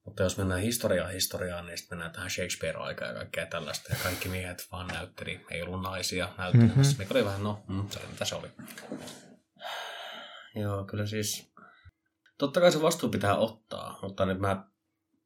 Mutta 0.06 0.24
jos 0.24 0.38
mennään 0.38 0.62
historiaan 0.62 1.12
historiaan, 1.12 1.66
niin 1.66 1.78
sitten 1.78 1.98
mennään 1.98 2.14
tähän 2.14 2.30
Shakespeare-aikaan 2.30 3.10
ja 3.10 3.16
kaikkea 3.16 3.46
tällaista. 3.46 3.94
Ja 3.94 4.00
kaikki 4.04 4.30
miehet 4.30 4.68
vaan 4.72 4.88
näytteli. 4.88 5.46
Ei 5.52 5.62
ollut 5.62 5.82
naisia 5.82 6.30
näyttelemässä, 6.38 6.82
mm-hmm. 6.82 6.98
mikä 6.98 7.14
oli 7.14 7.26
vähän, 7.26 7.44
no, 7.44 7.64
mm, 7.68 7.90
se 7.90 8.00
oli 8.00 8.08
mitä 8.08 8.26
se 8.26 8.36
oli. 8.36 8.48
Joo, 10.56 10.86
kyllä 10.86 11.06
siis 11.06 11.54
totta 12.38 12.62
kai 12.62 12.72
se 12.72 12.82
vastuu 12.82 13.10
pitää 13.10 13.36
ottaa, 13.36 14.00
mutta 14.02 14.26
nyt 14.26 14.40
mä 14.40 14.66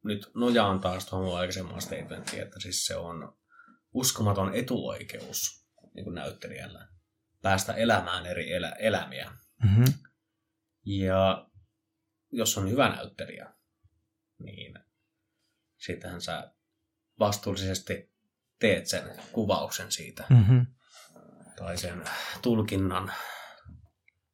nyt 0.04 0.32
nojaan 0.36 0.80
taas 0.80 1.06
tuohon 1.06 1.40
aikaisemman 1.40 1.82
statementiin, 1.82 2.42
että 2.42 2.60
siis 2.60 2.86
se 2.86 2.96
on 2.96 3.38
uskomaton 3.94 4.56
etuoikeus 4.56 5.68
niin 5.94 6.04
kuin 6.04 6.16
näyttelijällä 6.16 6.88
päästä 7.42 7.74
elämään 7.74 8.26
eri 8.26 8.54
elä, 8.54 8.70
elämiä. 8.70 9.32
Mm-hmm. 9.64 9.94
Ja 10.86 11.50
jos 12.32 12.58
on 12.58 12.70
hyvä 12.70 12.90
näyttelijä, 12.90 13.54
niin 14.40 14.80
sitähän 15.78 16.22
sä 16.22 16.54
vastuullisesti 17.20 18.14
teet 18.60 18.88
sen 18.88 19.20
kuvauksen 19.32 19.92
siitä. 19.92 20.26
Mm-hmm. 20.30 20.66
Tai 21.56 21.78
sen 21.78 22.04
tulkinnan 22.42 23.14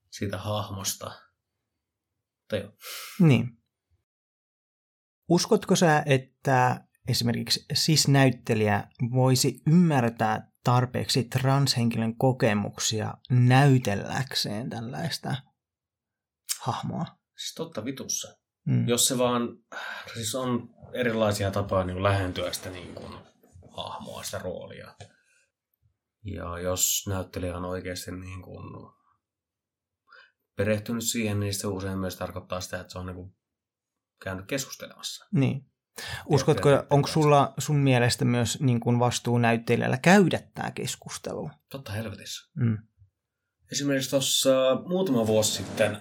siitä 0.09 0.37
hahmosta– 0.37 1.11
joo. 2.57 2.71
Niin. 3.19 3.57
Uskotko 5.29 5.75
sä, 5.75 6.03
että 6.05 6.85
esimerkiksi 7.07 7.65
sis-näyttelijä 7.73 8.87
voisi 9.11 9.61
ymmärtää 9.67 10.51
tarpeeksi 10.63 11.23
transhenkilön 11.23 12.17
kokemuksia 12.17 13.13
näytelläkseen 13.29 14.69
tällaista 14.69 15.35
hahmoa? 16.61 17.05
Siis 17.37 17.53
totta 17.55 17.85
vitussa. 17.85 18.37
Mm. 18.65 18.87
Jos 18.87 19.07
se 19.07 19.17
vaan, 19.17 19.57
siis 20.13 20.35
on 20.35 20.69
erilaisia 20.93 21.51
tapoja 21.51 21.83
niin 21.83 22.03
lähentyä 22.03 22.53
sitä 22.53 22.69
niin 22.69 22.95
kuin, 22.95 23.13
hahmoa, 23.77 24.23
sitä 24.23 24.39
roolia. 24.39 24.95
Ja 26.23 26.59
jos 26.59 27.05
näyttelijä 27.07 27.57
on 27.57 27.65
oikeasti 27.65 28.11
niin 28.11 28.41
kuin, 28.41 28.93
perehtynyt 30.55 31.03
siihen, 31.03 31.39
niin 31.39 31.53
se 31.53 31.67
usein 31.67 31.97
myös 31.97 32.15
tarkoittaa 32.15 32.61
sitä, 32.61 32.79
että 32.79 32.91
se 32.91 32.99
on 32.99 33.05
niin 33.05 33.35
käynyt 34.23 34.45
keskustelemassa. 34.45 35.25
Niin. 35.31 35.65
Uskotko, 36.25 36.69
onko 36.89 37.07
sulla 37.07 37.53
sun 37.57 37.75
mielestä 37.75 38.25
myös 38.25 38.59
niin 38.59 38.79
kuin 38.79 38.99
vastuu 38.99 39.37
näyttelijällä 39.37 39.97
käydä 39.97 40.39
tämä 40.53 40.71
keskustelu? 40.71 41.49
Totta 41.69 41.91
helvetissä. 41.91 42.49
Mm. 42.55 42.77
Esimerkiksi 43.71 44.09
tuossa 44.09 44.49
muutama 44.87 45.27
vuosi 45.27 45.51
sitten 45.51 45.97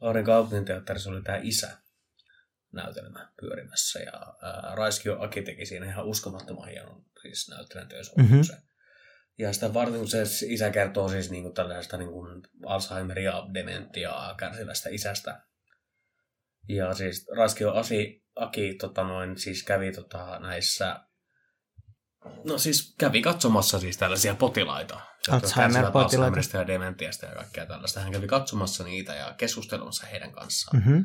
Laurin 0.00 0.24
kaupunginteatterissa 0.24 1.10
oli 1.10 1.22
tämä 1.22 1.38
Isä 1.42 1.78
näytelmä 2.72 3.32
pyörimässä 3.40 3.98
ja 3.98 4.34
ää, 4.42 4.72
Raiskio 4.74 5.22
Aki 5.22 5.42
teki 5.42 5.66
siinä 5.66 5.86
ihan 5.86 6.06
uskomattoman 6.06 6.68
hienon 6.68 7.04
siis 7.22 7.48
näyttelijän 7.48 7.88
Mm-hmm. 8.16 8.40
Ja 9.38 9.52
sitä 9.52 9.74
varten, 9.74 9.98
kun 9.98 10.08
se 10.08 10.22
isä 10.46 10.70
kertoo 10.70 11.08
siis 11.08 11.30
niin 11.30 11.42
kuin 11.42 11.54
tällaisesta 11.54 11.96
niin 11.96 12.10
kuin 12.10 12.42
Alzheimeria, 12.66 13.42
dementiaa 13.54 14.34
kärsivästä 14.34 14.88
isästä. 14.88 15.42
Ja 16.68 16.94
siis 16.94 17.26
Raskio 17.36 17.72
Asi, 17.72 18.24
Aki 18.34 18.74
tota 18.74 19.04
noin, 19.04 19.38
siis 19.38 19.62
kävi 19.64 19.92
tota, 19.92 20.38
näissä 20.38 21.00
No 22.44 22.58
siis 22.58 22.94
kävi 22.98 23.22
katsomassa 23.22 23.80
siis 23.80 23.96
tällaisia 23.96 24.34
potilaita. 24.34 25.00
Alzheimer-potilaita. 25.30 26.56
ja 26.56 26.66
dementiasta 26.66 27.26
ja 27.26 27.34
kaikkea 27.34 27.66
tällaista. 27.66 28.00
Hän 28.00 28.12
kävi 28.12 28.26
katsomassa 28.26 28.84
niitä 28.84 29.14
ja 29.14 29.34
keskustelemassa 29.36 30.06
heidän 30.06 30.32
kanssaan, 30.32 30.76
mm-hmm. 30.76 31.04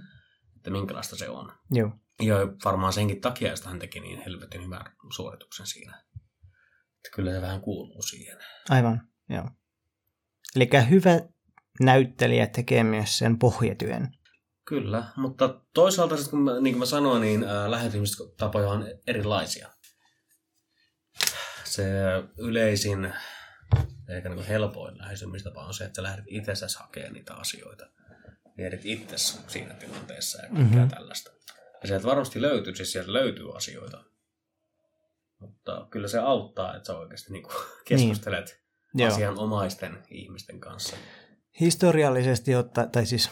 että 0.56 0.70
minkälaista 0.70 1.16
se 1.16 1.30
on. 1.30 1.52
Joo. 1.72 1.92
Ja 2.22 2.36
varmaan 2.66 2.94
senkin 2.94 3.22
takia, 3.22 3.54
että 3.54 3.70
hän 3.70 3.80
teki 3.80 4.00
niin 4.00 4.22
helvetin 4.26 4.64
hyvän 4.64 4.86
suorituksen 5.16 5.68
siinä. 5.68 6.04
Että 6.98 7.16
kyllä 7.16 7.32
se 7.32 7.42
vähän 7.42 7.62
kuuluu 7.62 8.02
siihen. 8.02 8.38
Aivan, 8.70 9.02
joo. 9.30 9.50
Eli 10.56 10.70
hyvä 10.90 11.22
näyttelijä 11.80 12.48
tekee 12.48 12.84
myös 12.84 13.18
sen 13.18 13.40
pohjatyön. 13.40 14.12
Kyllä, 14.66 15.04
mutta 15.16 15.62
toisaalta, 15.74 16.16
kun 16.30 16.42
mä, 16.42 16.60
niin 16.60 16.74
kuin 16.74 16.80
mä 16.80 16.86
sanoin, 16.86 17.22
niin 17.22 17.44
äh, 17.44 17.70
lähestymistapoja 17.70 18.70
on 18.70 18.86
erilaisia. 19.08 19.70
Se 21.72 21.84
yleisin, 22.38 23.14
eikä 24.10 24.30
niin 24.30 24.46
helpoin 24.46 24.98
lähestymistapa 24.98 25.66
on 25.66 25.74
se, 25.74 25.84
että 25.84 25.96
sä 25.96 26.04
lähdet 26.04 26.26
itsessäsi 26.28 26.80
hakemaan 26.80 27.14
niitä 27.14 27.34
asioita. 27.34 27.86
Tiedät 28.56 28.80
itsesi 28.84 29.40
siinä 29.48 29.74
tilanteessa 29.74 30.42
ja 30.42 30.48
kaikkea 30.48 30.66
mm-hmm. 30.66 30.90
tällaista. 30.90 31.32
Ja 31.82 31.88
sieltä 31.88 32.08
varmasti 32.08 32.42
löytyy, 32.42 32.76
siis 32.76 32.92
sieltä 32.92 33.14
löytyy 33.14 33.56
asioita. 33.56 34.04
Mutta 35.40 35.88
kyllä 35.90 36.08
se 36.08 36.20
auttaa, 36.20 36.76
että 36.76 36.88
sä 36.88 36.98
oikeasti 36.98 37.34
niin 37.34 37.44
keskustelet 37.88 38.62
niin. 38.94 39.08
asianomaisten 39.08 40.04
ihmisten 40.10 40.60
kanssa. 40.60 40.96
Historiallisesti 41.60 42.52
tai 42.92 43.06
siis 43.06 43.30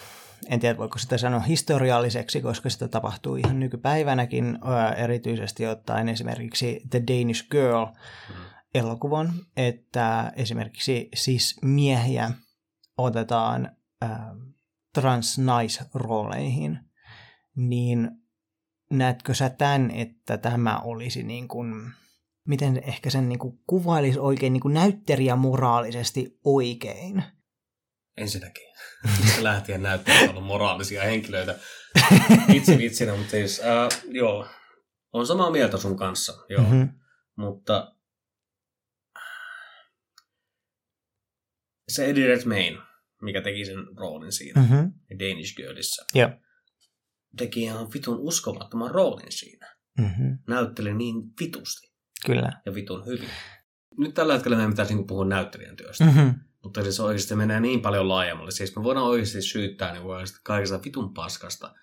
en 0.48 0.60
tiedä 0.60 0.78
voiko 0.78 0.98
sitä 0.98 1.18
sanoa 1.18 1.40
historialliseksi, 1.40 2.40
koska 2.40 2.70
sitä 2.70 2.88
tapahtuu 2.88 3.36
ihan 3.36 3.60
nykypäivänäkin, 3.60 4.58
erityisesti 4.96 5.66
ottaen 5.66 6.08
esimerkiksi 6.08 6.82
The 6.90 7.02
Danish 7.08 7.48
Girl 7.50 7.86
elokuvan, 8.74 9.32
että 9.56 10.32
esimerkiksi 10.36 11.08
siis 11.14 11.56
miehiä 11.62 12.30
otetaan 12.98 13.76
äh, 14.02 14.10
transnaisrooleihin, 14.94 16.78
niin 17.56 18.10
näetkö 18.90 19.34
sä 19.34 19.50
tämän, 19.50 19.90
että 19.90 20.38
tämä 20.38 20.78
olisi 20.78 21.22
niin 21.22 21.48
kuin, 21.48 21.92
miten 22.48 22.82
ehkä 22.86 23.10
sen 23.10 23.28
niin 23.28 23.38
kuin 23.38 23.60
kuvailisi 23.66 24.18
oikein 24.18 24.52
niin 24.52 24.60
kuin 24.60 24.74
näyttelijä 24.74 25.36
moraalisesti 25.36 26.38
oikein? 26.44 27.24
Ensinnäkin. 28.20 28.64
Mistä 29.24 29.44
lähtien 29.44 29.82
näyttää 29.82 30.20
ollut 30.30 30.44
moraalisia 30.44 31.02
henkilöitä. 31.02 31.58
Itse 32.54 32.78
vitsinä, 32.78 33.14
mutta 33.16 33.30
siis, 33.30 33.60
äh, 33.60 34.02
joo, 34.08 34.46
on 35.12 35.26
samaa 35.26 35.50
mieltä 35.50 35.76
sun 35.76 35.96
kanssa, 35.96 36.32
joo. 36.48 36.62
Mm-hmm. 36.62 36.88
Mutta 37.36 37.94
se 41.88 42.06
Eddie 42.06 42.26
Redmayne, 42.26 42.78
mikä 43.22 43.42
teki 43.42 43.64
sen 43.64 43.78
roolin 43.96 44.32
siinä, 44.32 44.60
mm-hmm. 44.60 44.92
Danish 45.18 45.56
Girlissa, 45.56 46.04
yeah. 46.16 46.32
teki 47.36 47.62
ihan 47.62 47.92
vitun 47.94 48.18
uskomattoman 48.18 48.90
roolin 48.90 49.32
siinä. 49.32 49.76
Mm-hmm. 49.98 50.38
Näytteli 50.48 50.94
niin 50.94 51.14
vitusti. 51.40 51.92
Kyllä. 52.26 52.52
Ja 52.66 52.74
vitun 52.74 53.06
hyvin. 53.06 53.28
Nyt 53.98 54.14
tällä 54.14 54.34
hetkellä 54.34 54.56
me 54.56 54.68
pitäisi 54.68 54.94
niinku 54.94 55.06
puhua 55.06 55.24
näyttelijän 55.24 55.76
työstä. 55.76 56.04
Mm-hmm. 56.04 56.34
Mutta 56.64 56.82
siis 56.82 57.00
oikeasti 57.00 57.34
menee 57.34 57.60
niin 57.60 57.82
paljon 57.82 58.08
laajemmalle. 58.08 58.50
Siis 58.50 58.76
me 58.76 58.82
voidaan 58.82 59.06
oikeasti 59.06 59.42
syyttää 59.42 59.92
niin 59.92 60.04
kaikesta 60.42 60.80
vitun 60.84 61.14
paskasta 61.14 61.74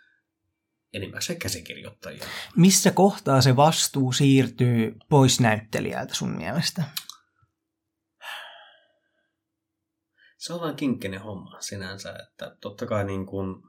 enimmäkseen 0.94 1.40
käsikirjoittajia. 1.40 2.26
Missä 2.56 2.92
kohtaa 2.92 3.42
se 3.42 3.56
vastuu 3.56 4.12
siirtyy 4.12 4.96
pois 5.10 5.40
näyttelijältä 5.40 6.14
sun 6.14 6.38
mielestä? 6.38 6.84
Se 10.38 10.54
on 10.54 10.62
vain 10.62 10.76
kinkkinen 10.76 11.22
homma 11.22 11.62
sinänsä, 11.62 12.16
että 12.24 12.56
totta 12.62 12.86
kai 12.86 13.04
niin 13.04 13.26
kuin, 13.26 13.64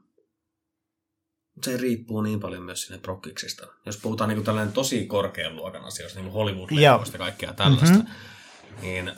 se 1.63 1.77
riippuu 1.77 2.21
niin 2.21 2.39
paljon 2.39 2.63
myös 2.63 2.81
sinne 2.81 2.99
prokkiksista. 2.99 3.67
Jos 3.85 3.97
puhutaan 3.97 4.27
niin 4.27 4.37
kuin 4.37 4.45
tällainen 4.45 4.73
tosi 4.73 5.05
korkean 5.05 5.55
luokan 5.55 5.85
asioista, 5.85 6.19
niin 6.19 6.31
kuin 6.31 6.45
Hollywood-leffoista 6.45 7.13
ja 7.13 7.17
kaikkea 7.17 7.53
tällaista, 7.53 7.97
mm-hmm. 7.97 8.81
niin 8.81 9.11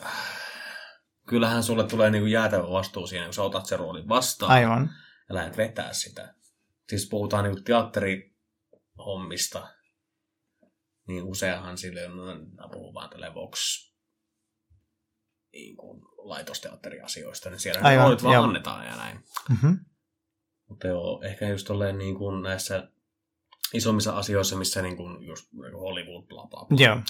kyllähän 1.32 1.64
sulle 1.64 1.88
tulee 1.88 2.10
niin 2.10 2.24
kuin 2.24 2.32
jäätävä 2.32 2.70
vastuu 2.70 3.08
siinä, 3.08 3.26
kun 3.26 3.34
sä 3.34 3.44
otat 3.44 3.66
sen 3.66 3.80
roolin 3.80 4.10
vastaan. 4.10 4.52
Aivan. 4.52 4.90
Ja 5.30 5.36
lähdet 5.36 5.58
vetää 5.58 5.94
sitä. 5.94 6.36
Siis 6.90 7.10
puhutaan 7.10 7.44
niin 7.44 7.54
kuin 7.54 7.64
teatterihommista, 7.64 9.68
niin 11.08 11.24
useahan 11.24 11.78
sille 11.78 12.08
on, 12.08 12.16
mä 12.56 12.68
puhun 12.72 12.94
vaan 12.94 13.10
tälle 13.10 13.34
Vox 13.34 13.60
niin 15.54 15.78
kuin 15.78 16.02
laitosteatteriasioista, 16.18 17.50
niin 17.50 17.60
siellä 17.60 17.82
Aivan, 17.84 18.04
roolit 18.04 18.24
vaan 18.24 18.34
joo. 18.34 18.44
annetaan 18.44 18.86
ja 18.86 18.96
näin. 18.96 19.24
Mm-hmm. 19.50 19.80
Mutta 20.70 20.88
joo, 20.88 21.22
ehkä 21.24 21.48
just 21.48 21.68
tolleen 21.68 21.98
niin 21.98 22.18
kuin 22.18 22.44
näissä 22.44 22.88
isommissa 23.74 24.18
asioissa, 24.18 24.56
missä 24.56 24.82
niin 24.82 24.98
kuin 24.98 25.28
just 25.28 25.46
Hollywood, 25.74 26.28
bla 26.28 26.48
bla 26.48 26.66
bla. 26.66 26.78
Joo 26.80 27.02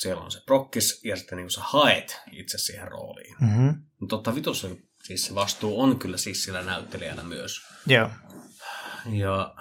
siellä 0.00 0.22
on 0.22 0.30
se 0.30 0.40
prokkis 0.46 1.00
ja 1.04 1.16
sitten 1.16 1.38
niin 1.38 1.50
sä 1.50 1.60
haet 1.64 2.20
itse 2.32 2.58
siihen 2.58 2.88
rooliin. 2.88 3.36
Mm-hmm. 3.40 3.82
Mutta 4.00 4.16
totta 4.16 4.34
vitossa 4.34 4.68
siis 5.06 5.26
se 5.26 5.34
vastuu 5.34 5.80
on 5.80 5.98
kyllä 5.98 6.16
siis 6.16 6.44
sillä 6.44 6.62
näyttelijällä 6.62 7.22
myös. 7.22 7.60
Joo. 7.86 8.10
Ja... 9.12 9.54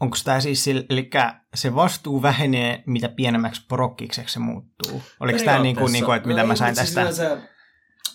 Onko 0.00 0.16
tämä 0.24 0.40
siis, 0.40 0.68
eli 0.68 1.10
se 1.54 1.74
vastuu 1.74 2.22
vähenee, 2.22 2.82
mitä 2.86 3.08
pienemmäksi 3.08 3.66
prokkikseksi 3.68 4.32
se 4.32 4.38
muuttuu? 4.38 5.02
Oliko 5.20 5.38
tämä 5.44 5.58
niin 5.58 5.76
kuin, 5.76 5.92
niin 5.92 6.04
kuin, 6.04 6.16
että 6.16 6.28
mitä 6.28 6.40
no, 6.40 6.46
mä 6.46 6.56
sain 6.56 6.74
tästä? 6.74 7.04
Siis 7.04 7.16
se, 7.16 7.38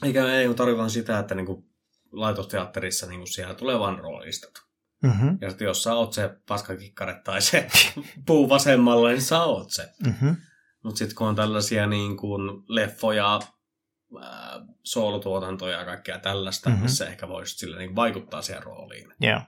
eikä 0.04 0.26
ei 0.26 0.54
tarvitse 0.54 0.78
vaan 0.78 0.90
sitä, 0.90 1.20
että 1.20 1.36
niin 1.36 1.46
kuin 1.46 1.64
laitosteatterissa 2.12 3.08
niin 3.08 3.20
kuin 3.20 3.28
siellä 3.28 3.54
tulee 3.54 3.80
vain 3.80 4.00
roolistot. 4.00 4.54
Mm-hmm. 5.04 5.38
Ja 5.42 5.50
sitten 5.50 5.66
jos 5.66 5.84
sä 5.84 5.94
oot 5.94 6.14
se 6.14 6.30
paskakikkare 6.48 7.22
tai 7.24 7.42
se 7.42 7.68
puu 8.28 8.50
vasemmalla, 8.50 9.10
niin 9.10 9.22
sä 9.22 9.44
oot 9.44 9.72
se. 9.72 9.90
Mm-hmm. 10.06 10.36
Mutta 10.84 10.98
sitten 10.98 11.16
kun 11.16 11.28
on 11.28 11.36
tällaisia 11.36 11.88
niin 11.88 12.18
kuin 12.18 12.64
leffoja, 12.68 13.40
ää, 14.22 14.66
soolotuotantoja 14.84 15.80
ja 15.80 15.86
kaikkea 15.86 16.20
tällaista, 16.20 16.70
mm-hmm. 16.70 16.84
missä 16.84 17.08
ehkä 17.08 17.28
voisi 17.28 17.58
sillä 17.58 17.78
niin 17.78 17.96
vaikuttaa 17.96 18.42
siihen 18.42 18.64
rooliin. 18.64 19.14
Yeah. 19.24 19.46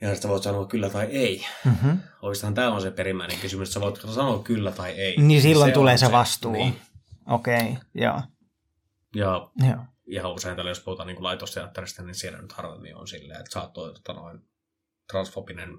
Ja 0.00 0.12
sitten 0.12 0.30
voit 0.30 0.42
sanoa 0.42 0.66
kyllä 0.66 0.90
tai 0.90 1.04
ei. 1.06 1.46
Mm-hmm. 1.64 1.98
Oikeastaan 2.22 2.54
tämä 2.54 2.72
on 2.72 2.82
se 2.82 2.90
perimmäinen 2.90 3.38
kysymys, 3.38 3.68
että 3.68 3.74
sä 3.74 3.80
voit 3.80 4.14
sanoa 4.14 4.42
kyllä 4.42 4.72
tai 4.72 4.90
ei. 4.90 5.16
Niin 5.16 5.42
silloin 5.42 5.70
se 5.70 5.74
tulee 5.74 5.96
se 5.96 6.12
vastuu. 6.12 6.52
Niin. 6.52 6.80
Okei, 7.26 7.60
okay, 7.60 7.74
joo. 7.94 8.22
Ja 9.14 9.50
joo. 9.56 9.84
ihan 10.06 10.32
usein 10.32 10.56
tällä, 10.56 10.70
jos 10.70 10.80
puhutaan 10.80 11.06
niin 11.06 11.22
laitosteatterista, 11.22 12.02
niin 12.02 12.14
siellä 12.14 12.42
nyt 12.42 12.52
harvemmin 12.52 12.96
on 12.96 13.08
silleen, 13.08 13.40
että 13.40 13.52
sä 13.52 13.60
oot 13.60 13.72
tota 13.72 14.12
noin 14.12 14.40
transfobinen 15.10 15.78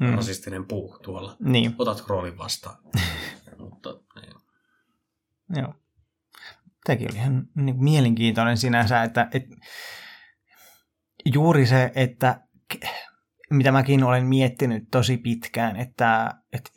mm. 0.00 0.14
rasistinen 0.14 0.64
puu 0.66 0.98
tuolla. 1.02 1.36
Niin. 1.40 1.74
Otat 1.78 2.04
roolin 2.06 2.38
vastaan. 2.38 2.76
Mutta, 3.58 3.90
niin. 4.20 4.34
Joo. 5.56 5.74
Tämäkin 6.84 7.10
oli 7.10 7.18
ihan 7.18 7.48
niin 7.54 7.84
mielenkiintoinen 7.84 8.56
sinänsä, 8.56 9.02
että, 9.02 9.28
että 9.32 9.56
juuri 11.34 11.66
se, 11.66 11.92
että 11.94 12.40
mitä 13.50 13.72
mäkin 13.72 14.04
olen 14.04 14.26
miettinyt 14.26 14.84
tosi 14.90 15.16
pitkään, 15.16 15.76
että, 15.76 16.34
että 16.52 16.70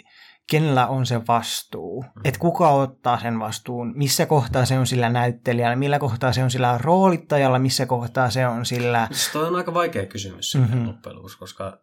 kenellä 0.50 0.88
on 0.88 1.06
se 1.06 1.28
vastuu, 1.28 2.04
mm. 2.04 2.22
että 2.24 2.40
kuka 2.40 2.70
ottaa 2.70 3.20
sen 3.20 3.40
vastuun, 3.40 3.94
missä 3.96 4.26
kohtaa 4.26 4.66
se 4.66 4.80
on 4.80 4.88
sillä 4.88 5.10
näyttelijällä, 5.10 5.76
millä 5.76 6.00
kohtaa 6.00 6.34
se 6.34 6.44
on 6.44 6.52
sillä 6.52 6.78
roolittajalla, 6.78 7.60
missä 7.60 7.86
kohtaa 7.86 8.30
se 8.30 8.48
on 8.48 8.66
sillä... 8.66 9.08
Se 9.12 9.38
on 9.38 9.56
aika 9.56 9.74
vaikea 9.74 10.06
kysymys 10.06 10.56
mm-hmm. 10.56 10.88
loppujen 10.88 11.16
lopuksi, 11.16 11.38
koska 11.38 11.82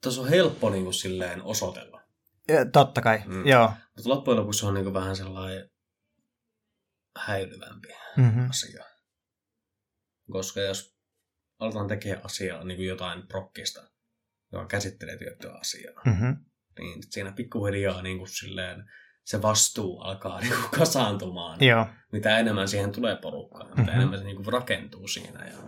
tässä 0.00 0.20
on 0.20 0.28
helppo 0.28 0.70
niin 0.70 0.84
kuin, 0.84 0.94
silleen 0.94 1.42
osoitella. 1.42 2.02
Ja, 2.48 2.64
totta 2.64 3.00
kai, 3.00 3.22
mm. 3.26 3.46
joo. 3.46 3.72
Mutta 3.96 4.10
loppujen 4.10 4.40
lopuksi 4.40 4.60
se 4.60 4.66
on 4.66 4.74
niin 4.74 4.84
kuin, 4.84 4.94
vähän 4.94 5.16
sellainen 5.16 5.70
häilyvämpi 7.18 7.88
mm-hmm. 8.16 8.50
asia. 8.50 8.84
Koska 10.30 10.60
jos 10.60 10.96
aletaan 11.58 11.88
tekemään 11.88 12.24
asiaa, 12.24 12.64
niin 12.64 12.76
kuin 12.76 12.88
jotain 12.88 13.26
prokkista, 13.26 13.90
joka 14.52 14.66
käsittelee 14.66 15.18
tiettyä 15.18 15.52
asiaa, 15.52 16.02
mm-hmm. 16.06 16.36
niin 16.78 17.02
siinä 17.10 17.32
pikkuhiljaa 17.32 18.02
niin 18.02 18.18
kuin, 18.18 18.28
silleen, 18.28 18.84
se 19.24 19.42
vastuu 19.42 20.00
alkaa 20.00 20.40
niin 20.40 20.54
kuin, 20.54 20.70
kasaantumaan. 20.78 21.64
Joo. 21.64 21.86
Mitä 22.12 22.38
enemmän 22.38 22.68
siihen 22.68 22.92
tulee 22.92 23.16
porukkaa, 23.16 23.64
mm-hmm. 23.64 23.80
mitä 23.80 23.92
enemmän 23.92 24.18
se 24.18 24.24
niin 24.24 24.36
kuin, 24.36 24.52
rakentuu 24.52 25.08
siinä. 25.08 25.46
Ja 25.46 25.58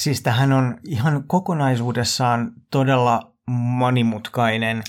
Siis 0.00 0.22
tähän 0.22 0.52
on 0.52 0.78
ihan 0.84 1.24
kokonaisuudessaan 1.26 2.52
todella 2.70 3.34
monimutkainen 3.50 4.82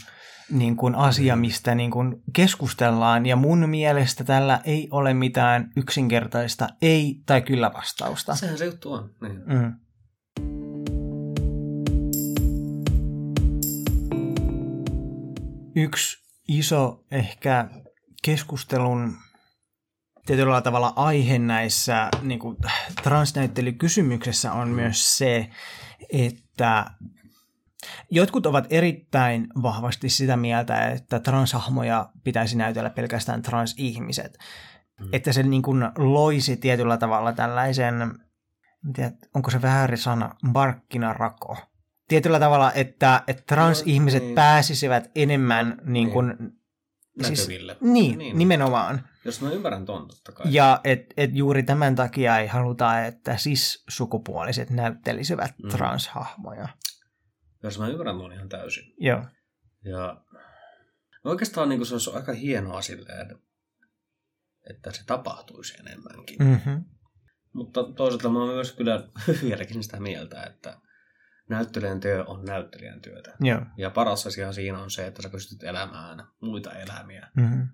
niin 0.52 0.76
kuin 0.76 0.96
asia, 0.96 1.36
mistä 1.36 1.76
niin 1.76 1.92
kuin 1.92 2.16
keskustellaan, 2.34 3.26
ja 3.26 3.36
mun 3.36 3.70
mielestä 3.70 4.24
tällä 4.24 4.60
ei 4.64 4.88
ole 4.92 5.14
mitään 5.14 5.72
yksinkertaista 5.78 6.68
ei- 6.82 7.22
tai 7.26 7.42
kyllä-vastausta. 7.42 8.36
Sehän 8.36 8.58
se 8.58 8.66
juttu 8.66 8.94
on. 8.94 9.10
Niin. 9.22 9.42
Mm. 9.46 9.74
Yksi 15.76 16.18
iso 16.48 17.04
ehkä 17.12 17.70
keskustelun 18.24 19.14
tietyllä 20.26 20.62
tavalla 20.62 20.94
aihe 20.96 21.40
näissä 21.40 22.10
niin 22.22 22.40
kuin, 22.40 22.58
transnäyttelykysymyksessä 23.04 24.52
on 24.52 24.70
myös 24.70 25.18
se, 25.18 25.50
että 26.10 26.86
jotkut 28.12 28.46
ovat 28.46 28.68
erittäin 28.70 29.48
vahvasti 29.62 30.10
sitä 30.10 30.38
mieltä, 30.38 30.88
että 30.88 31.20
transhahmoja 31.20 32.10
pitäisi 32.24 32.58
näytellä 32.58 32.90
pelkästään 32.90 33.42
transihmiset. 33.42 34.38
Mm. 35.00 35.08
Että 35.14 35.34
se 35.34 35.44
niin 35.44 35.62
kuin, 35.62 35.90
loisi 35.98 36.58
tietyllä 36.58 36.98
tavalla 36.98 37.34
tällaisen, 37.34 37.94
tiedä, 38.94 39.12
onko 39.36 39.52
se 39.52 39.62
väärin 39.62 39.98
sana, 39.98 40.36
markkinarako 40.44 41.58
tietyllä 42.08 42.40
tavalla, 42.40 42.72
että, 42.72 43.24
että 43.28 43.44
transihmiset 43.48 44.22
No, 44.22 44.28
niin. 44.28 44.36
pääsisivät 44.36 45.12
enemmän 45.16 45.82
niin 45.86 46.12
kuin, 46.12 46.36
Näkyville. 47.18 47.72
Siis, 47.74 47.82
niin, 47.94 48.18
Niin. 48.18 48.38
nimenomaan. 48.38 49.08
Jos 49.26 49.42
mä 49.42 49.52
ymmärrän 49.52 49.86
ton 49.86 50.08
totta 50.08 50.32
kai. 50.32 50.46
Ja 50.54 50.80
et, 50.84 51.06
et 51.18 51.30
juuri 51.34 51.64
tämän 51.64 51.96
takia 51.96 52.38
ei 52.40 52.48
haluta, 52.48 53.06
että 53.06 53.38
sis-sukupuoliset 53.38 54.70
näyttelisivät 54.70 55.52
Mm. 55.64 55.70
transhahmoja. 55.70 56.68
Jos 57.64 57.80
mä 57.80 57.88
ymmärrän 57.88 58.18
ton 58.18 58.34
ihan 58.34 58.50
täysin. 58.50 58.94
Joo. 59.00 59.26
Ja 59.86 60.22
no 61.24 61.32
oikeastaan 61.32 61.70
niin 61.70 61.86
se 61.86 61.94
olisi 61.96 62.12
aika 62.14 62.34
hienoa 62.34 62.82
silleen, 62.82 63.38
että 64.70 64.92
se 64.92 65.06
tapahtuisi 65.06 65.74
enemmänkin. 65.80 66.38
Mm. 66.40 66.46
Mm-hmm. 66.48 66.84
Mutta 67.54 67.84
toisaalta 67.84 68.30
mä 68.30 68.40
oon 68.40 68.54
myös 68.54 68.72
kyllä 68.72 69.08
vieläkin 69.44 69.84
sitä 69.84 70.00
mieltä, 70.00 70.44
että 70.44 70.78
näyttelijän 71.50 72.00
työ 72.00 72.24
on 72.24 72.46
näyttelijän 72.46 73.02
työtä. 73.02 73.36
Joo. 73.40 73.62
Ja 73.78 73.90
paras 73.90 74.28
asia 74.28 74.54
siinä 74.54 74.80
on 74.80 74.92
se, 74.92 75.08
että 75.08 75.22
sä 75.22 75.30
pystyt 75.30 75.64
elämään 75.64 76.28
muita 76.42 76.72
elämiä. 76.72 77.32
Mm-hmm. 77.36 77.68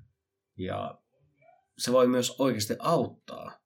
Ja 0.58 1.02
se 1.78 1.92
voi 1.92 2.08
myös 2.08 2.36
oikeasti 2.40 2.76
auttaa. 2.80 3.60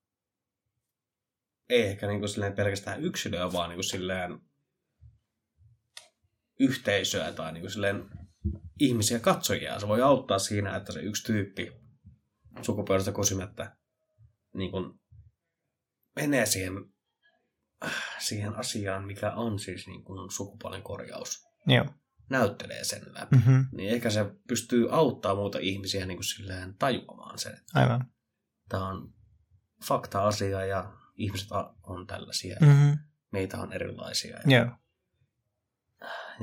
Ei 1.70 1.82
ehkä 1.82 2.08
niin 2.08 2.20
kuin 2.20 2.30
silleen 2.30 2.54
pelkästään 2.54 3.04
yksilöä, 3.04 3.54
vaan 3.54 3.70
niin 3.70 3.78
kuin 3.78 3.84
silleen 3.84 4.40
yhteisöä 6.60 7.32
tai 7.32 7.54
niin 7.54 7.62
kuin 7.62 7.72
silleen 7.72 8.10
ihmisiä 8.80 9.20
katsojia. 9.20 9.80
Se 9.80 9.88
voi 9.88 10.02
auttaa 10.02 10.40
siinä, 10.40 10.76
että 10.76 10.92
se 10.92 11.00
yksi 11.00 11.24
tyyppi 11.24 11.72
sukupuolesta 12.62 13.12
kysymättä 13.12 13.76
niin 14.54 14.72
kuin 14.72 15.00
menee 16.16 16.46
siihen, 16.46 16.74
siihen 18.20 18.56
asiaan, 18.56 19.06
mikä 19.06 19.32
on 19.32 19.60
siis 19.60 19.88
niin 19.88 20.04
kuin 20.04 20.32
sukupuolen 20.32 20.82
korjaus. 20.84 21.44
Joo. 21.67 21.86
Näyttelee 22.30 22.84
sen 22.84 23.02
läpi. 23.13 23.36
Mm-hmm. 23.36 23.65
Niin 23.72 23.89
ehkä 23.89 24.10
se 24.10 24.26
pystyy 24.48 24.88
auttaa 24.91 25.36
muuta 25.36 25.60
ihmisiä 25.60 26.06
niin 26.06 26.17
kuin 26.17 26.26
silleen 26.26 26.76
tajuamaan 26.78 27.39
sen, 27.39 27.58
Aivan. 27.74 28.06
tämä 28.70 28.88
on 28.88 29.13
fakta-asia 29.88 30.65
ja 30.65 30.94
ihmiset 31.15 31.48
on 31.84 32.08
tällaisia. 32.08 32.58
Mm. 32.62 32.67
Mm-hmm. 32.67 32.98
Meitä 33.32 33.58
on 33.58 33.74
erilaisia. 33.74 34.38
Ja, 34.46 34.58
Joo. 34.58 34.76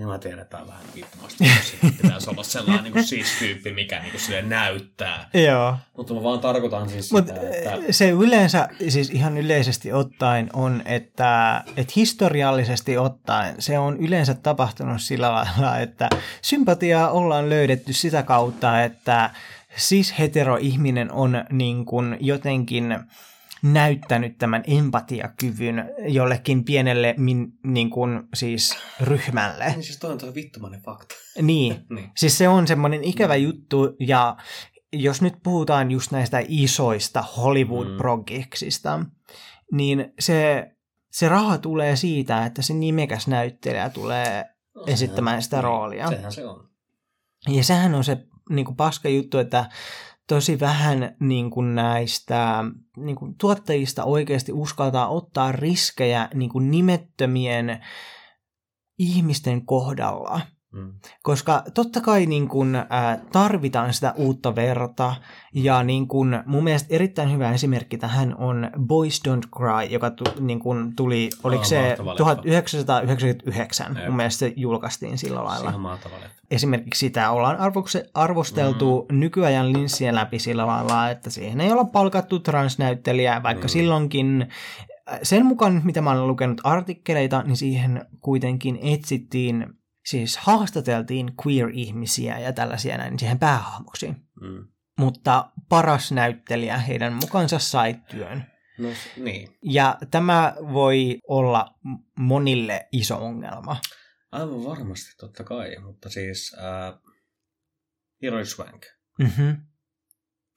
Ja 0.01 0.07
mä 0.07 0.19
tiedän, 0.19 0.39
että 0.39 0.51
tämä 0.51 0.63
on 0.63 0.69
vähän 0.69 0.85
viittomasti. 0.95 1.45
Pitäisi 2.03 2.31
olla 2.31 2.43
sellainen 2.43 2.85
niin 2.85 2.93
kuin 2.93 3.05
siis 3.05 3.27
tyyppi, 3.39 3.73
mikä 3.73 4.01
niin 4.01 4.11
kuin 4.11 4.21
silleen 4.21 4.49
näyttää. 4.49 5.31
Joo. 5.35 5.77
Mutta 5.97 6.15
mä 6.15 6.23
vaan 6.23 6.41
tarkoitan 6.41 6.89
siis 6.89 7.13
Mutta 7.13 7.35
sitä, 7.35 7.51
että... 7.51 7.93
se 7.93 8.11
yleensä, 8.11 8.69
siis 8.89 9.11
ihan 9.11 9.39
yleisesti 9.39 9.93
ottaen 9.93 10.51
on, 10.53 10.83
että, 10.85 11.65
että 11.77 11.93
historiallisesti 11.97 12.99
ottaen 12.99 13.55
se 13.59 13.79
on 13.79 13.97
yleensä 13.97 14.35
tapahtunut 14.35 15.03
sillä 15.03 15.33
lailla, 15.33 15.79
että 15.79 16.09
sympatiaa 16.43 17.11
ollaan 17.11 17.51
löydetty 17.51 17.93
sitä 17.93 18.23
kautta, 18.23 18.83
että 18.83 19.31
cis-hetero-ihminen 19.77 21.13
on 21.13 21.45
niin 21.51 21.85
kuin 21.85 22.17
jotenkin 22.21 22.99
näyttänyt 23.63 24.39
tämän 24.39 24.63
empatiakyvyn 24.67 25.91
jollekin 26.07 26.65
pienelle 26.65 27.15
min, 27.19 27.53
niin 27.65 27.91
kuin 27.91 28.23
siis 28.35 28.77
ryhmälle. 29.01 29.65
Niin 29.65 29.83
siis 29.83 29.99
toi 29.99 30.13
on 30.13 30.19
toi 30.19 30.35
vittumainen 30.35 30.83
fakta. 30.83 31.15
Niin, 31.43 31.77
Niin. 31.91 32.11
Siis 32.17 32.39
se 32.39 32.49
on 32.49 32.67
semmoinen 32.67 33.05
ikävä 33.05 33.37
juttu, 33.37 33.97
ja 34.01 34.37
jos 34.93 35.23
nyt 35.23 35.35
puhutaan 35.43 35.91
just 35.91 36.13
näistä 36.13 36.43
isoista 36.49 37.25
Hollywood-progeksista, 37.37 39.05
niin 39.73 40.13
se, 40.21 40.71
se 41.11 41.29
raha 41.29 41.59
tulee 41.59 41.97
siitä, 41.97 42.47
että 42.47 42.63
se 42.63 42.75
nimekäs 42.75 43.29
näyttelijä 43.29 43.91
tulee 43.91 44.45
No, 44.79 44.85
esittämään 44.87 45.43
sitä 45.43 45.57
niin, 45.57 45.65
roolia. 45.65 46.09
Sehän 46.09 46.33
se 46.33 46.47
on. 46.47 46.69
Ja 47.49 47.65
sehän 47.65 47.95
on 47.95 48.05
se 48.05 48.27
niin 48.51 48.65
kuin 48.65 48.77
paska 48.77 49.09
juttu, 49.09 49.39
että 49.39 49.69
tosi 50.29 50.61
vähän 50.61 51.17
niin 51.21 51.51
kuin 51.51 51.75
näistä 51.75 52.65
niin 52.97 53.17
kuin 53.17 53.35
tuottajista 53.41 54.05
oikeasti 54.05 54.53
uskaltaa 54.53 55.09
ottaa 55.09 55.53
riskejä 55.53 56.29
niin 56.35 56.51
kuin 56.51 56.71
nimettömien 56.71 57.87
ihmisten 58.99 59.67
kohdalla. 59.67 60.41
Mm. 60.79 60.93
Koska 61.23 61.63
totta 61.75 62.01
kai 62.01 62.27
niin 62.27 62.49
kun, 62.49 62.77
ää, 62.91 63.19
tarvitaan 63.33 63.95
sitä 63.95 64.15
uutta 64.17 64.55
verta, 64.55 65.15
ja 65.55 65.83
niin 65.83 66.09
kun, 66.09 66.43
mun 66.47 66.65
mielestä 66.65 66.95
erittäin 66.95 67.33
hyvä 67.33 67.53
esimerkki 67.53 67.99
tähän 67.99 68.35
on 68.39 68.71
Boys 68.81 69.23
Don't 69.29 69.49
Cry, 69.59 69.85
joka 69.91 70.11
tu, 70.11 70.25
niin 70.41 70.59
kun 70.59 70.93
tuli, 70.97 71.31
oliko 71.45 71.61
Aa, 71.63 71.65
se 71.69 71.81
mahtava 71.89 72.11
leffa. 72.11 72.17
1999, 72.17 73.97
Jep. 73.97 74.07
mun 74.07 74.17
mielestä 74.17 74.39
se 74.39 74.53
julkaistiin 74.57 75.19
sillä 75.19 75.45
lailla. 75.45 75.99
Esimerkiksi 76.51 76.99
sitä 76.99 77.31
ollaan 77.31 77.57
arvokse, 77.57 78.11
arvosteltu 78.15 79.07
mm. 79.13 79.21
nykyajan 79.21 79.73
linssien 79.73 80.15
läpi 80.15 80.39
sillä 80.39 80.67
lailla, 80.67 81.11
että 81.11 81.31
siihen 81.31 81.61
ei 81.61 81.73
olla 81.73 81.85
palkattu 81.85 82.39
transnäyttelijää, 82.41 83.43
vaikka 83.43 83.65
Mm. 83.65 83.69
silloinkin 83.69 84.47
äh, 85.11 85.19
sen 85.23 85.47
mukaan, 85.47 85.81
mitä 85.85 86.01
mä 86.01 86.11
olen 86.11 86.27
lukenut 86.29 86.61
artikkeleita, 86.65 87.43
niin 87.43 87.57
siihen 87.57 88.05
kuitenkin 88.21 88.79
etsittiin, 88.83 89.67
siis 90.11 90.37
haastateltiin 90.37 91.33
queer-ihmisiä 91.47 92.39
ja 92.39 92.53
tällaisia 92.53 92.99
näin 92.99 93.19
siihen 93.19 93.39
päähahmoksi. 93.39 94.07
Mm. 94.41 94.69
Mutta 94.99 95.51
paras 95.69 96.13
näyttelijä 96.13 96.79
heidän 96.79 97.13
mukansa 97.13 97.59
sai 97.59 97.95
työn. 98.11 98.45
No 98.79 98.89
niin. 99.17 99.49
Ja 99.63 99.99
tämä 100.11 100.55
voi 100.73 101.19
olla 101.29 101.75
monille 102.19 102.89
iso 102.93 103.17
ongelma. 103.25 103.77
Aivan 104.33 104.65
varmasti, 104.65 105.11
totta 105.21 105.45
kai. 105.45 105.77
Mutta 105.83 106.09
siis 106.11 106.57
äh, 106.59 107.01
Hilary 108.23 108.45
Swank. 108.47 108.83
Mm-hmm. 109.19 109.57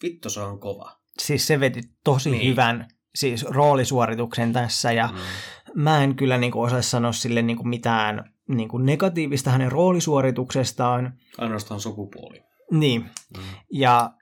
Vittu 0.04 0.30
se 0.30 0.40
on 0.40 0.60
kova. 0.60 1.00
Siis 1.20 1.48
se 1.48 1.60
veti 1.60 1.82
tosi 2.04 2.32
Niin. 2.32 2.50
hyvän 2.52 2.88
siis 3.16 3.44
roolisuorituksen 3.46 4.54
tässä 4.54 4.92
ja 4.92 5.08
Mm. 5.08 5.18
mä 5.82 6.04
en 6.04 6.16
kyllä 6.16 6.38
niin 6.38 6.52
kuin, 6.52 6.66
osaa 6.68 6.82
sanoa 6.82 7.12
sille 7.12 7.42
niin 7.42 7.58
kuin 7.58 7.70
mitään 7.70 8.34
niin 8.58 8.70
kuin 8.70 8.86
negatiivista 8.86 9.50
hänen 9.52 9.72
roolisuorituksestaan. 9.72 11.14
Ainoastaan 11.38 11.80
sukupuoli. 11.80 12.44
Niin, 12.72 13.02
Mm. 13.02 13.44
ja 13.72 14.14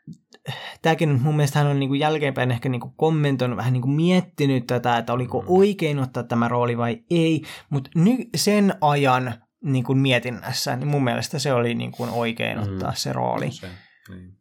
tämäkin 0.82 1.22
mun 1.22 1.36
mielestä 1.36 1.60
hän 1.60 1.68
on 1.68 1.80
niin 1.80 1.89
kuin 1.89 2.00
jälkeenpäin 2.00 2.52
ehkä 2.52 2.70
niin 2.70 2.82
kuin 2.82 2.94
kommentoinut, 2.98 3.58
vähän 3.58 3.74
niin 3.74 3.82
kuin 3.82 3.92
miettinyt 3.92 4.68
tätä, 4.68 4.98
että 4.98 5.13
oliko 5.13 5.42
Mm. 5.42 5.46
oikein 5.50 6.00
ottaa 6.00 6.24
tämä 6.24 6.48
rooli 6.48 6.78
vai 6.78 7.04
ei, 7.10 7.42
mutta 7.70 7.89
nyt 7.96 8.30
sen 8.36 8.74
ajan 8.82 9.34
niin 9.63 9.84
kuin 9.84 9.98
mietinnässä, 9.98 10.76
niin 10.76 10.88
mun 10.88 11.04
mielestä 11.04 11.39
se 11.39 11.54
oli 11.54 11.76
niin 11.76 11.92
kuin 11.92 12.10
oikein 12.10 12.58
Mm. 12.58 12.63
ottaa 12.63 12.94
se 12.96 13.13
rooli. 13.13 13.52
Se, 13.52 13.68
niin. 14.10 14.39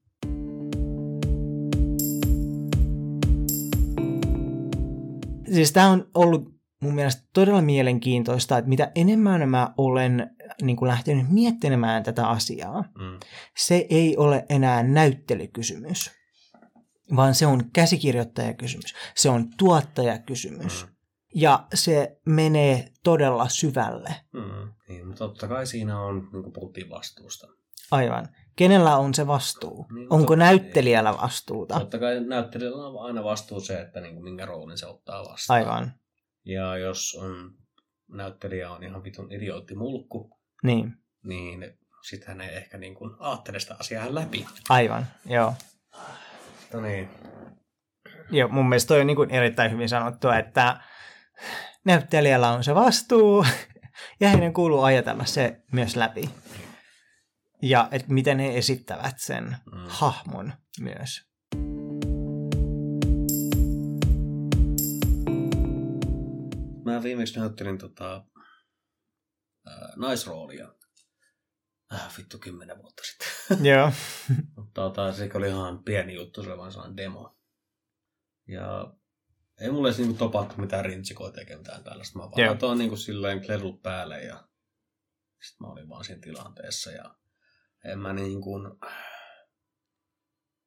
Siis 5.54 5.72
tämä 5.72 5.90
on 5.90 6.06
ollut 6.14 6.57
mun 6.80 6.94
mielestä 6.94 7.22
todella 7.34 7.62
mielenkiintoista, 7.62 8.58
että 8.58 8.68
mitä 8.68 8.92
enemmän 8.94 9.48
mä 9.48 9.74
olen 9.76 10.30
niin 10.62 10.76
kuin 10.76 10.88
lähtenyt 10.88 11.26
miettimään 11.30 12.02
tätä 12.02 12.28
asiaa, 12.28 12.80
Mm. 12.80 13.20
se 13.56 13.86
ei 13.90 14.16
ole 14.16 14.46
enää 14.48 14.82
näyttelykysymys, 14.82 16.10
vaan 17.16 17.34
se 17.34 17.46
on 17.46 17.70
käsikirjoittajakysymys, 17.72 18.94
se 19.16 19.30
on 19.30 19.48
tuottajakysymys. 19.58 20.84
Mm. 20.86 20.92
Ja 21.34 21.66
se 21.74 22.20
menee 22.26 22.88
todella 23.04 23.48
syvälle. 23.48 24.14
Mm. 24.32 24.72
Niin, 24.88 25.06
mutta 25.06 25.18
totta 25.28 25.48
kai 25.48 25.66
siinä 25.66 26.00
on, 26.00 26.28
niin 26.32 26.42
kuin 26.42 26.52
puhuttiin 26.52 26.90
vastuusta. 26.90 27.46
Aivan. 27.90 28.28
Kenellä 28.56 28.96
on 28.96 29.14
se 29.14 29.26
vastuu? 29.26 29.86
Niin, 29.94 30.06
Onko 30.12 30.26
totta- 30.32 30.36
näyttelijällä 30.36 31.14
vastuuta? 31.22 31.78
Totta 31.80 31.98
kai 31.98 32.20
näyttelijällä 32.24 32.86
on 32.86 33.06
aina 33.06 33.24
vastuu 33.24 33.60
se, 33.60 33.80
että 33.80 34.00
niin 34.00 34.14
kuin 34.14 34.24
minkä 34.24 34.46
roolin 34.46 34.78
se 34.78 34.86
ottaa 34.86 35.24
vastaan. 35.24 35.58
Aivan. 35.60 35.92
Ja 36.48 36.76
jos 36.76 37.14
on, 37.20 37.50
näyttelijä 38.08 38.70
on 38.70 38.82
ihan 38.82 39.04
vitun 39.04 39.32
idiootti 39.32 39.74
mulkku, 39.74 40.38
Niin, 40.62 40.94
niin 41.24 41.78
sitten 42.08 42.28
hän 42.28 42.40
ei 42.40 42.56
ehkä 42.56 42.78
niin 42.78 42.94
kuin 42.94 43.10
ajattele 43.18 43.60
sitä 43.60 43.76
asiaa 43.80 44.14
läpi. 44.14 44.46
aivan. 44.68 45.06
Joo. 45.26 45.54
No 46.72 46.80
niin. 46.80 47.08
Joo, 48.30 48.48
mun 48.48 48.68
mielestä 48.68 48.88
toi 48.88 49.00
on 49.00 49.06
niin 49.06 49.16
kuin 49.16 49.30
erittäin 49.30 49.70
hyvin 49.70 49.88
sanottua, 49.88 50.38
että 50.38 50.80
näyttelijällä 51.84 52.48
on 52.50 52.64
se 52.64 52.74
vastuu 52.74 53.46
ja 54.20 54.28
heidän 54.28 54.52
kuuluu 54.52 54.82
ajatella 54.82 55.24
se 55.24 55.60
myös 55.72 55.96
läpi. 55.96 56.30
Ja 57.62 57.88
että 57.90 58.12
miten 58.12 58.38
he 58.38 58.58
esittävät 58.58 59.14
sen 59.18 59.44
Mm. 59.72 59.84
hahmon 59.88 60.52
myös. 60.80 61.27
Mä 66.88 67.02
viimeksi 67.02 67.38
näyttelin 67.38 67.78
tota, 67.78 68.24
ää, 69.66 69.92
naisroolia. 69.96 70.74
Äh, 71.94 72.18
vittu 72.18 72.38
kymmenen 72.38 72.78
vuotta 72.78 73.02
sitten. 73.04 73.66
Joo. 73.70 73.92
Mutta 74.56 74.72
tota, 74.74 75.12
se 75.12 75.30
oli 75.34 75.48
ihan 75.48 75.84
pieni 75.84 76.14
juttu, 76.14 76.42
se 76.42 76.50
oli 76.50 76.58
vain 76.58 76.72
sellainen 76.72 76.96
demo. 76.96 77.38
Ja 78.48 78.94
ei 79.60 79.70
mulle 79.70 79.88
edes 79.88 79.98
niinku 79.98 80.18
topattu 80.18 80.54
mitään 80.56 80.84
rintsikoita 80.84 81.40
eikä 81.40 81.56
mitään 81.56 81.84
tällaista. 81.84 82.18
Mä 82.18 82.24
vaan 82.24 82.48
laitoin 82.48 82.78
niinku 82.78 82.96
silleen 82.96 83.40
klerut 83.40 83.82
päälle 83.82 84.22
ja 84.22 84.48
Sitten 85.42 85.66
mä 85.66 85.72
olin 85.72 85.88
vaan 85.88 86.04
siinä 86.04 86.20
tilanteessa 86.20 86.90
ja 86.90 87.14
en 87.84 87.98
mä 87.98 88.12
niin 88.12 88.40
kuin, 88.42 88.72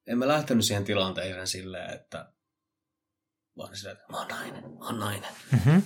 en 0.07 0.17
mä 0.17 0.27
lähtenyt 0.27 0.65
siihen 0.65 0.83
tilanteeseen 0.83 1.47
silleen, 1.47 1.93
että 1.93 2.33
vaan 3.57 3.75
silleen, 3.75 3.97
että 3.97 4.11
mä 4.11 4.17
oon 4.17 4.27
nainen, 4.27 4.63
mä 4.63 4.85
oon 4.85 4.99
nainen. 4.99 5.31
Mm-hmm. 5.51 5.81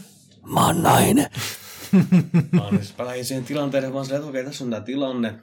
Mä 0.46 0.66
oon 0.66 0.84
nainen. 0.84 1.30
mä 2.52 2.64
oon 2.64 2.78
siis 2.78 3.28
siihen 3.28 3.46
tilanteeseen 3.46 3.94
vaan 3.94 4.06
silleen, 4.06 4.22
että 4.22 4.30
okei, 4.30 4.46
tässä 4.46 4.64
on 4.64 4.70
tämä 4.70 4.82
tilanne. 4.82 5.40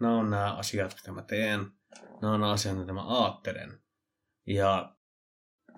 Nämä 0.00 0.16
on 0.16 0.30
nämä 0.30 0.54
asiat, 0.54 0.94
mitä 0.94 1.12
mä 1.12 1.22
teen. 1.22 1.60
Nämä 2.22 2.34
on 2.34 2.40
nämä 2.40 2.52
asiat, 2.52 2.78
mitä 2.78 2.92
mä 2.92 3.02
aattelen. 3.02 3.78
Ja 4.46 4.96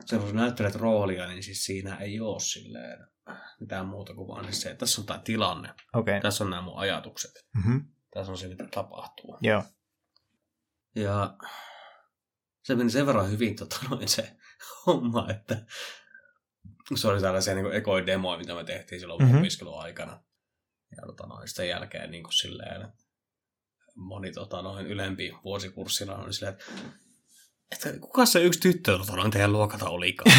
se 0.04 0.18
kun 0.18 0.36
näyttelet 0.36 0.74
roolia, 0.74 1.26
niin 1.26 1.42
siis 1.42 1.64
siinä 1.64 1.96
ei 1.96 2.20
ole 2.20 2.40
silleen 2.40 3.06
mitään 3.60 3.86
muuta 3.86 4.14
kuin 4.14 4.28
vaan 4.28 4.44
siis 4.44 4.60
se, 4.60 4.70
että 4.70 4.78
tässä 4.78 5.00
on 5.00 5.06
tämä 5.06 5.18
tilanne. 5.18 5.74
Okay. 5.92 6.20
Tässä 6.20 6.44
on 6.44 6.50
nämä 6.50 6.62
mun 6.62 6.78
ajatukset. 6.78 7.32
Mm-hmm. 7.56 7.84
Tässä 8.14 8.32
on 8.32 8.38
se, 8.38 8.48
mitä 8.48 8.68
tapahtuu. 8.74 9.38
Joo. 9.40 9.62
Ja 10.94 11.36
se 12.62 12.74
meni 12.74 12.90
sen 12.90 13.06
verran 13.06 13.30
hyvin 13.30 13.56
tota, 13.56 13.76
noin 13.90 14.08
se 14.08 14.36
homma, 14.86 15.30
että 15.30 15.66
se 16.94 17.09
oli 17.09 17.20
tällaisia 17.20 17.55
niin 17.55 17.72
ekoja 17.72 18.07
demoja, 18.07 18.38
mitä 18.38 18.55
me 18.55 18.64
tehtiin 18.64 19.01
silloin 19.01 19.18
Mhm. 19.22 19.27
mm-hmm. 19.29 19.40
opiskeluaikana. 19.40 20.20
Ja 20.96 21.03
tota, 21.07 21.27
noin, 21.27 21.49
sitten 21.49 21.68
jälkeen 21.68 22.11
niin 22.11 22.22
kuin 22.22 22.33
silleen, 22.35 22.87
moni 23.96 24.33
tota, 24.33 24.62
noin 24.62 24.87
ylempi 24.87 25.33
vuosikurssilla 25.44 26.14
on 26.16 26.33
silleen, 26.35 26.55
että, 26.55 27.88
että 27.88 28.01
kuka 28.01 28.27
se 28.27 28.42
yksi 28.42 28.61
tyttö 28.61 28.99
tota, 28.99 29.16
noin 29.16 29.31
teidän 29.31 29.53
luokalta 29.53 29.88
olikaan? 29.88 30.37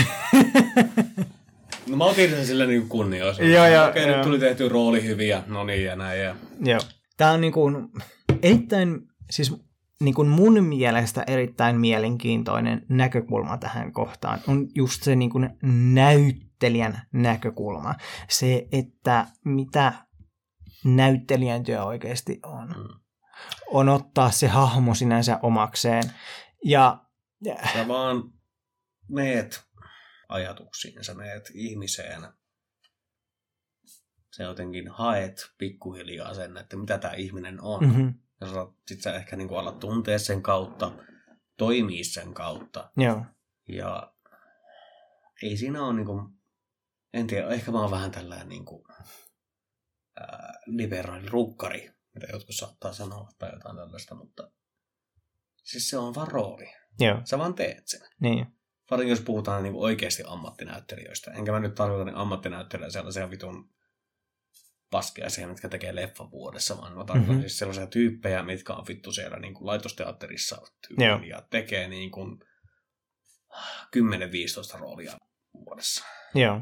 no 1.88 1.98
mä 1.98 2.06
otin 2.06 2.30
sen 2.30 2.46
silleen 2.46 2.70
niin 2.70 2.90
kunniassa. 2.90 3.44
Joo, 3.44 3.68
joo, 3.68 3.88
Okei, 3.88 4.08
joo. 4.08 4.16
nyt 4.16 4.22
tuli 4.26 4.40
tehty 4.40 4.70
rooli 4.70 5.04
hyvin 5.04 5.28
ja 5.28 5.44
no 5.48 5.64
niin 5.64 5.86
ja 5.86 5.96
näin. 5.96 6.22
Ja... 6.22 6.36
Joo. 6.66 6.80
Tämä 7.18 7.32
on 7.32 7.42
niin 7.42 7.54
kuin 7.54 7.90
erittäin, 8.42 9.02
siis 9.30 9.54
niin 10.02 10.14
kuin 10.16 10.28
mun 10.28 10.64
mielestä 10.64 11.24
erittäin 11.28 11.80
mielenkiintoinen 11.80 12.86
näkökulma 12.90 13.58
tähän 13.58 13.94
kohtaan 13.94 14.40
on 14.48 14.68
just 14.76 15.04
se 15.04 15.16
niin 15.16 15.30
kuin 15.30 15.50
näyttelijän 15.94 17.02
näkökulma. 17.12 17.96
Se, 18.30 18.68
että 18.72 19.28
mitä 19.46 19.94
näyttelijän 20.86 21.64
työ 21.64 21.84
oikeasti 21.84 22.40
on. 22.44 22.68
Mm. 22.68 23.00
On 23.72 23.90
ottaa 23.90 24.32
se 24.32 24.48
hahmo 24.48 24.96
sinänsä 24.96 25.40
omakseen. 25.42 26.04
Ja 26.66 27.04
Sä 27.74 27.88
vaan 27.88 28.24
meet 29.10 29.64
ajatuksiin, 30.30 31.04
sä 31.04 31.14
meet 31.14 31.52
ihmiseen. 31.54 32.22
Sä 34.36 34.44
jotenkin 34.44 34.88
haet 34.88 35.52
pikkuhiljaa 35.58 36.34
sen, 36.34 36.58
että 36.58 36.78
mitä 36.78 36.98
tämä 36.98 37.14
ihminen 37.14 37.62
on. 37.62 37.84
Mm-hmm. 37.84 38.14
Ja 38.42 38.48
sä, 38.48 38.68
sit 38.88 39.02
sä 39.02 39.16
ehkä 39.16 39.36
niinku 39.36 39.56
alat 39.56 39.80
tuntea 39.80 40.20
sen 40.20 40.42
kautta, 40.44 40.92
toimii 41.58 42.04
sen 42.04 42.34
kautta. 42.34 42.92
joo, 42.98 43.26
Ja 43.68 44.14
ei 45.44 45.58
siinä 45.58 45.84
ole 45.86 45.94
niinku, 45.94 46.22
en 47.14 47.28
tiedä, 47.28 47.50
ehkä 47.50 47.72
mä 47.72 47.82
oon 47.82 47.92
vähän 47.92 48.12
tällainen 48.12 48.50
niinku, 48.50 48.88
ää, 50.20 50.54
liberaali 50.66 51.28
rukkari, 51.30 51.92
mitä 52.14 52.28
jotkut 52.32 52.56
saattaa 52.56 52.94
sanoa 52.94 53.30
tai 53.40 53.50
jotain 53.54 53.76
tällaista, 53.76 54.16
mutta 54.16 54.52
siis 55.64 55.90
se 55.90 55.98
on 55.98 56.16
vaan 56.16 56.28
rooli. 56.28 56.74
joo, 57.00 57.22
Sä 57.26 57.38
vaan 57.38 57.54
teet 57.54 57.88
sen. 57.88 58.02
niin, 58.20 58.46
Varsinkin 58.92 59.12
jos 59.12 59.22
puhutaan 59.22 59.64
niin 59.64 59.76
oikeasti 59.76 60.24
ammattinäyttelijöistä. 60.28 61.32
Enkä 61.32 61.52
mä 61.52 61.60
nyt 61.60 61.76
tarkoita 61.76 62.06
niin 62.06 62.16
ammattinäyttelijöitä 62.16 62.94
sellaisia 62.94 63.30
vitun 63.30 63.70
paskeaisia, 64.92 65.48
mitkä 65.48 65.70
tekee 65.70 65.96
leffa 65.96 66.32
vuodessa, 66.32 66.78
vaan 66.78 66.94
Mhm. 66.94 67.18
mm-hmm. 67.20 67.40
siis 67.40 67.58
sellaisia 67.60 67.88
tyyppejä, 67.88 68.44
mitkä 68.44 68.74
on 68.74 68.86
vittu 68.88 69.12
siellä 69.12 69.40
niin 69.40 69.54
kuin 69.54 69.66
laitosteatterissa 69.68 70.62
Joo. 70.98 71.20
ja 71.24 71.42
tekee 71.50 71.88
niin 71.88 72.12
kuin 72.12 72.40
10-15 73.96 74.80
roolia 74.80 75.18
vuodessa. 75.54 76.06
joo, 76.36 76.62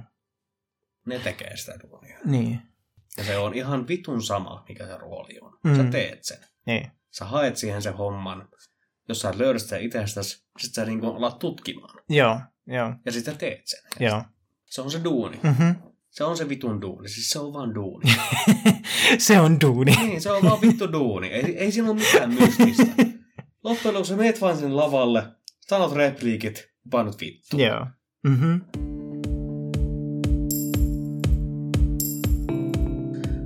Ne 1.05 1.19
tekee 1.19 1.57
sitä 1.57 1.73
duunia. 1.83 2.19
niin, 2.25 2.61
Ja 3.17 3.23
se 3.23 3.37
on 3.37 3.53
ihan 3.53 3.87
vitun 3.87 4.23
sama, 4.23 4.65
mikä 4.69 4.85
se 4.87 4.97
rooli 4.97 5.39
on. 5.41 5.59
Mm. 5.63 5.75
Sä 5.75 5.83
teet 5.83 6.23
sen. 6.23 6.37
niin, 6.65 6.91
Sä 7.11 7.25
haet 7.25 7.57
siihen 7.57 7.81
sen 7.81 7.93
homman. 7.93 8.49
Jos 9.09 9.19
sä 9.21 9.29
et 9.29 9.35
löydä 9.35 9.59
sitä 9.59 9.77
itsestäsi, 9.77 10.45
sit 10.59 10.73
sä 10.73 10.85
niin 10.85 10.99
kuin 10.99 11.15
alat 11.15 11.39
tutkimaan. 11.39 11.99
joo, 12.09 12.39
joo, 12.67 12.93
Ja 13.05 13.11
sitten 13.11 13.37
teet 13.37 13.61
sen. 13.67 13.79
joo. 13.99 14.23
Se 14.65 14.81
on 14.81 14.91
se 14.91 15.03
duuni. 15.03 15.39
Mm-hmm. 15.43 15.75
Se 16.15 16.23
on 16.23 16.37
se 16.37 16.49
vitun 16.49 16.81
duuni. 16.81 17.09
Siis 17.09 17.29
se 17.29 17.39
on 17.39 17.53
vaan 17.53 17.75
duuni. 17.75 18.11
se 19.17 19.39
on 19.39 19.61
duuni. 19.61 19.91
niin, 19.95 20.21
se 20.21 20.31
on 20.31 20.43
vaan 20.43 20.61
vittu 20.61 20.91
duuni. 20.91 21.27
Ei, 21.27 21.57
ei 21.57 21.71
siinä 21.71 21.89
ole 21.89 21.99
mitään 21.99 22.33
mystistä. 22.33 22.83
Loppujen 23.63 23.93
lopuksi 23.93 24.15
meet 24.15 24.41
vaan 24.41 24.57
sen 24.57 24.77
lavalle, 24.77 25.23
sanot 25.61 25.93
repliikit 25.93 26.55
ja 26.57 26.89
painat 26.91 27.21
vittu. 27.21 27.57
Joo. 27.57 27.87
Mm-hmm. 28.27 28.61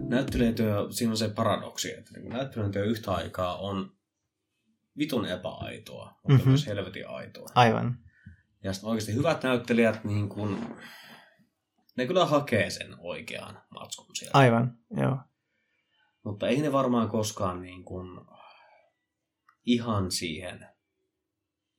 Näyttelijätyö, 0.09 0.87
siinä 0.89 1.11
on 1.11 1.17
se 1.17 1.29
paradoksi, 1.29 1.91
että 1.97 2.19
niin 2.19 2.29
näyttelijätyö 2.29 2.83
yhtä 2.85 3.11
aikaa 3.11 3.57
on 3.57 3.91
vitun 4.97 5.25
epäaitoa, 5.25 6.05
mutta 6.05 6.19
Mhm. 6.27 6.33
mm-hmm. 6.33 6.49
myös 6.49 6.67
helvetin 6.67 7.07
aitoa. 7.09 7.47
Aivan. 7.55 7.97
Ja 8.63 8.73
sitten 8.73 8.89
oikeasti 8.89 9.13
hyvät 9.13 9.43
näyttelijät, 9.43 10.03
niin 10.03 10.29
kun, 10.29 10.75
ne 11.99 12.07
kyllä 12.07 12.25
hakee 12.25 12.69
sen 12.69 12.95
oikean 12.99 13.61
matskun 13.69 14.15
sieltä. 14.15 14.37
Aivan, 14.37 14.77
joo. 14.97 15.17
Mutta 16.23 16.47
ei 16.47 16.61
ne 16.61 16.71
varmaan 16.71 17.09
koskaan 17.09 17.61
niin 17.61 17.83
kuin 17.83 18.21
ihan 19.65 20.11
siihen 20.11 20.67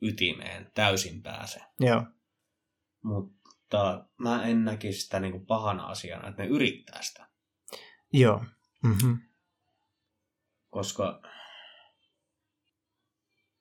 ytimeen 0.02 0.70
täysin 0.74 1.22
pääse. 1.22 1.60
Joo. 1.80 2.04
Mutta 3.02 4.04
mä 4.18 4.44
en 4.44 4.64
näkisi 4.64 5.00
sitä 5.00 5.20
niin 5.20 5.32
kuin 5.32 5.46
pahana 5.46 5.86
asiana, 5.86 6.28
että 6.28 6.42
ne 6.42 6.48
yrittää 6.48 7.02
sitä. 7.02 7.28
Joo. 8.12 8.44
Mm-hmm. 8.82 9.18
Koska 10.70 11.22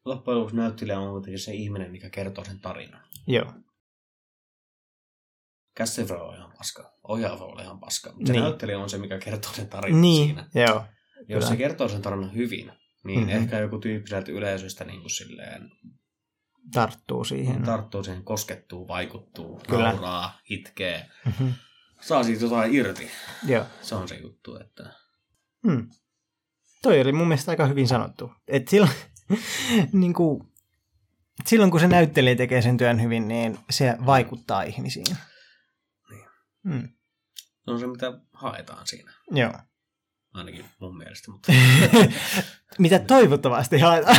loppujen 0.05 0.37
lopuksi 0.37 0.55
näyttelijä 0.55 0.99
on 0.99 1.11
kuitenkin 1.11 1.39
se 1.39 1.53
ihminen, 1.53 1.91
mikä 1.91 2.09
kertoo 2.09 2.45
sen 2.45 2.59
tarinan. 2.59 3.03
Joo. 3.27 3.53
Voi 6.09 6.17
olla 6.17 6.35
ihan 6.35 6.51
paska, 6.57 6.93
ohjaaja 7.07 7.39
voi 7.39 7.47
olla 7.47 7.61
ihan 7.61 7.79
paska, 7.79 8.09
mutta 8.11 8.27
se 8.27 8.33
Niin. 8.33 8.43
näyttelijä 8.43 8.79
on 8.79 8.89
se, 8.89 8.97
mikä 8.97 9.17
kertoo 9.19 9.53
sen 9.53 9.67
tarinan 9.69 10.01
Niin, 10.01 10.27
siinä. 10.27 10.47
joo. 10.55 10.83
Jos 11.19 11.25
Kyllä. 11.27 11.47
se 11.47 11.55
kertoo 11.55 11.87
sen 11.89 12.01
tarinan 12.01 12.35
hyvin, 12.35 12.71
niin 13.03 13.19
Mhm. 13.19 13.29
mm-hmm. 13.29 13.43
ehkä 13.43 13.59
joku 13.59 13.77
tyyppi 13.79 14.09
sieltä 14.09 14.31
yleisöstä 14.31 14.85
niin 14.85 14.99
kuin 15.01 15.09
silleen 15.11 15.71
Tarttuu 16.73 17.23
siihen. 17.23 17.63
tarttuu 17.63 18.03
siihen, 18.03 18.23
koskettuu, 18.23 18.87
vaikuttuu. 18.87 19.61
Kyllä. 19.69 19.83
nauraa, 19.91 20.39
itkee. 20.49 21.05
mm-hmm. 21.25 21.53
Saa 22.01 22.23
siitä 22.23 22.45
jotain 22.45 22.75
irti. 22.75 23.11
Joo. 23.47 23.65
Se 23.81 23.95
on 23.95 24.07
se 24.07 24.15
juttu, 24.15 24.55
että 24.55 24.93
Hmm. 25.67 25.89
Toi 26.81 27.01
oli 27.01 27.11
mun 27.11 27.27
mielestä 27.27 27.51
aika 27.51 27.65
hyvin 27.65 27.87
sanottu. 27.87 28.31
Et 28.47 28.67
silloin, 28.67 28.91
niin 29.91 30.13
kuin, 30.13 30.43
silloin 31.45 31.71
kun 31.71 31.79
se 31.79 31.87
näyttelijä 31.87 32.35
tekee 32.35 32.61
sen 32.61 32.77
työn 32.77 33.01
hyvin, 33.01 33.27
niin 33.27 33.59
se 33.69 33.95
vaikuttaa 34.05 34.63
ihmisiin. 34.63 35.05
Hmm. 36.69 36.87
se 37.65 37.71
on 37.71 37.79
se, 37.79 37.87
mitä 37.87 38.19
haetaan 38.33 38.87
siinä. 38.87 39.11
Joo. 39.31 39.53
Ainakin 40.33 40.65
mun 40.79 40.97
mielestä. 40.97 41.31
Mutta 41.31 41.51
Mitä 42.77 42.99
toivottavasti 42.99 43.79
haetaan. 43.79 44.17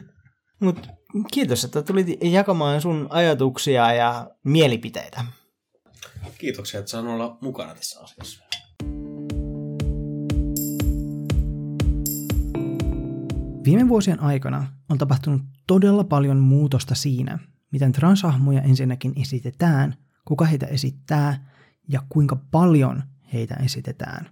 Mut 0.60 0.88
kiitos, 1.32 1.64
että 1.64 1.82
tulit 1.82 2.06
jakamaan 2.22 2.80
sun 2.80 3.06
ajatuksia 3.10 3.92
ja 3.92 4.30
mielipiteitä. 4.44 5.24
kiitoksia, 6.38 6.80
että 6.80 6.90
saan 6.90 7.06
olla 7.06 7.38
mukana 7.40 7.74
tässä 7.74 8.00
asiassa. 8.00 8.44
Viime 13.64 13.88
vuosien 13.88 14.20
aikana 14.20 14.72
on 14.88 14.98
tapahtunut 14.98 15.42
todella 15.66 16.04
paljon 16.04 16.36
muutosta 16.38 16.94
siinä, 16.94 17.38
miten 17.70 17.92
transhahmoja 17.92 18.62
ensinnäkin 18.62 19.12
esitetään, 19.22 19.96
kuka 20.24 20.44
heitä 20.44 20.66
esittää 20.66 21.49
ja 21.90 22.02
kuinka 22.08 22.36
paljon 22.50 23.02
heitä 23.32 23.54
esitetään. 23.54 24.28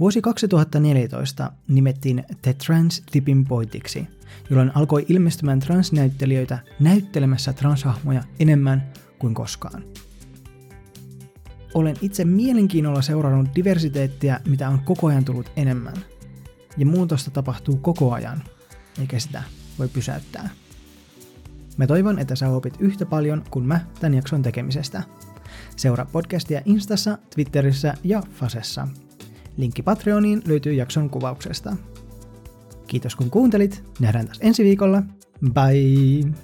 Vuosi 0.00 0.22
2014 0.22 1.52
nimettiin 1.68 2.24
The 2.42 2.52
Trans 2.52 3.02
Tipping 3.10 3.48
Pointiksi, 3.48 4.08
jolloin 4.50 4.72
alkoi 4.74 5.06
ilmestymään 5.08 5.60
transnäyttelijöitä 5.60 6.58
näyttelemässä 6.80 7.52
transhahmoja 7.52 8.22
enemmän 8.40 8.92
kuin 9.18 9.34
koskaan. 9.34 9.84
Olen 11.74 11.96
itse 12.00 12.24
mielenkiinnolla 12.24 13.02
seurannut 13.02 13.48
diversiteettiä, 13.54 14.40
mitä 14.48 14.68
on 14.68 14.80
koko 14.80 15.06
ajan 15.06 15.24
tullut 15.24 15.52
enemmän– 15.56 15.94
ja 16.76 16.86
muutosta 16.86 17.30
tapahtuu 17.30 17.76
koko 17.76 18.12
ajan, 18.12 18.42
eikä 19.00 19.18
sitä 19.18 19.42
voi 19.78 19.88
pysäyttää. 19.88 20.48
Mä 21.76 21.86
toivon, 21.86 22.18
että 22.18 22.36
sä 22.36 22.48
opit 22.48 22.74
yhtä 22.78 23.06
paljon 23.06 23.44
kuin 23.50 23.66
mä 23.66 23.80
tämän 24.00 24.14
jakson 24.14 24.42
tekemisestä. 24.42 25.02
Seuraa 25.76 26.06
podcastia 26.12 26.60
Instassa, 26.64 27.18
Twitterissä 27.34 27.94
ja 28.04 28.22
Fasessa. 28.32 28.88
Linkki 29.56 29.82
Patreoniin 29.82 30.42
löytyy 30.46 30.72
jakson 30.72 31.10
kuvauksesta. 31.10 31.76
Kiitos 32.86 33.16
kun 33.16 33.30
kuuntelit. 33.30 33.84
Nähdään 34.00 34.26
taas 34.26 34.38
ensi 34.42 34.64
viikolla. 34.64 35.02
Bye! 35.52 36.34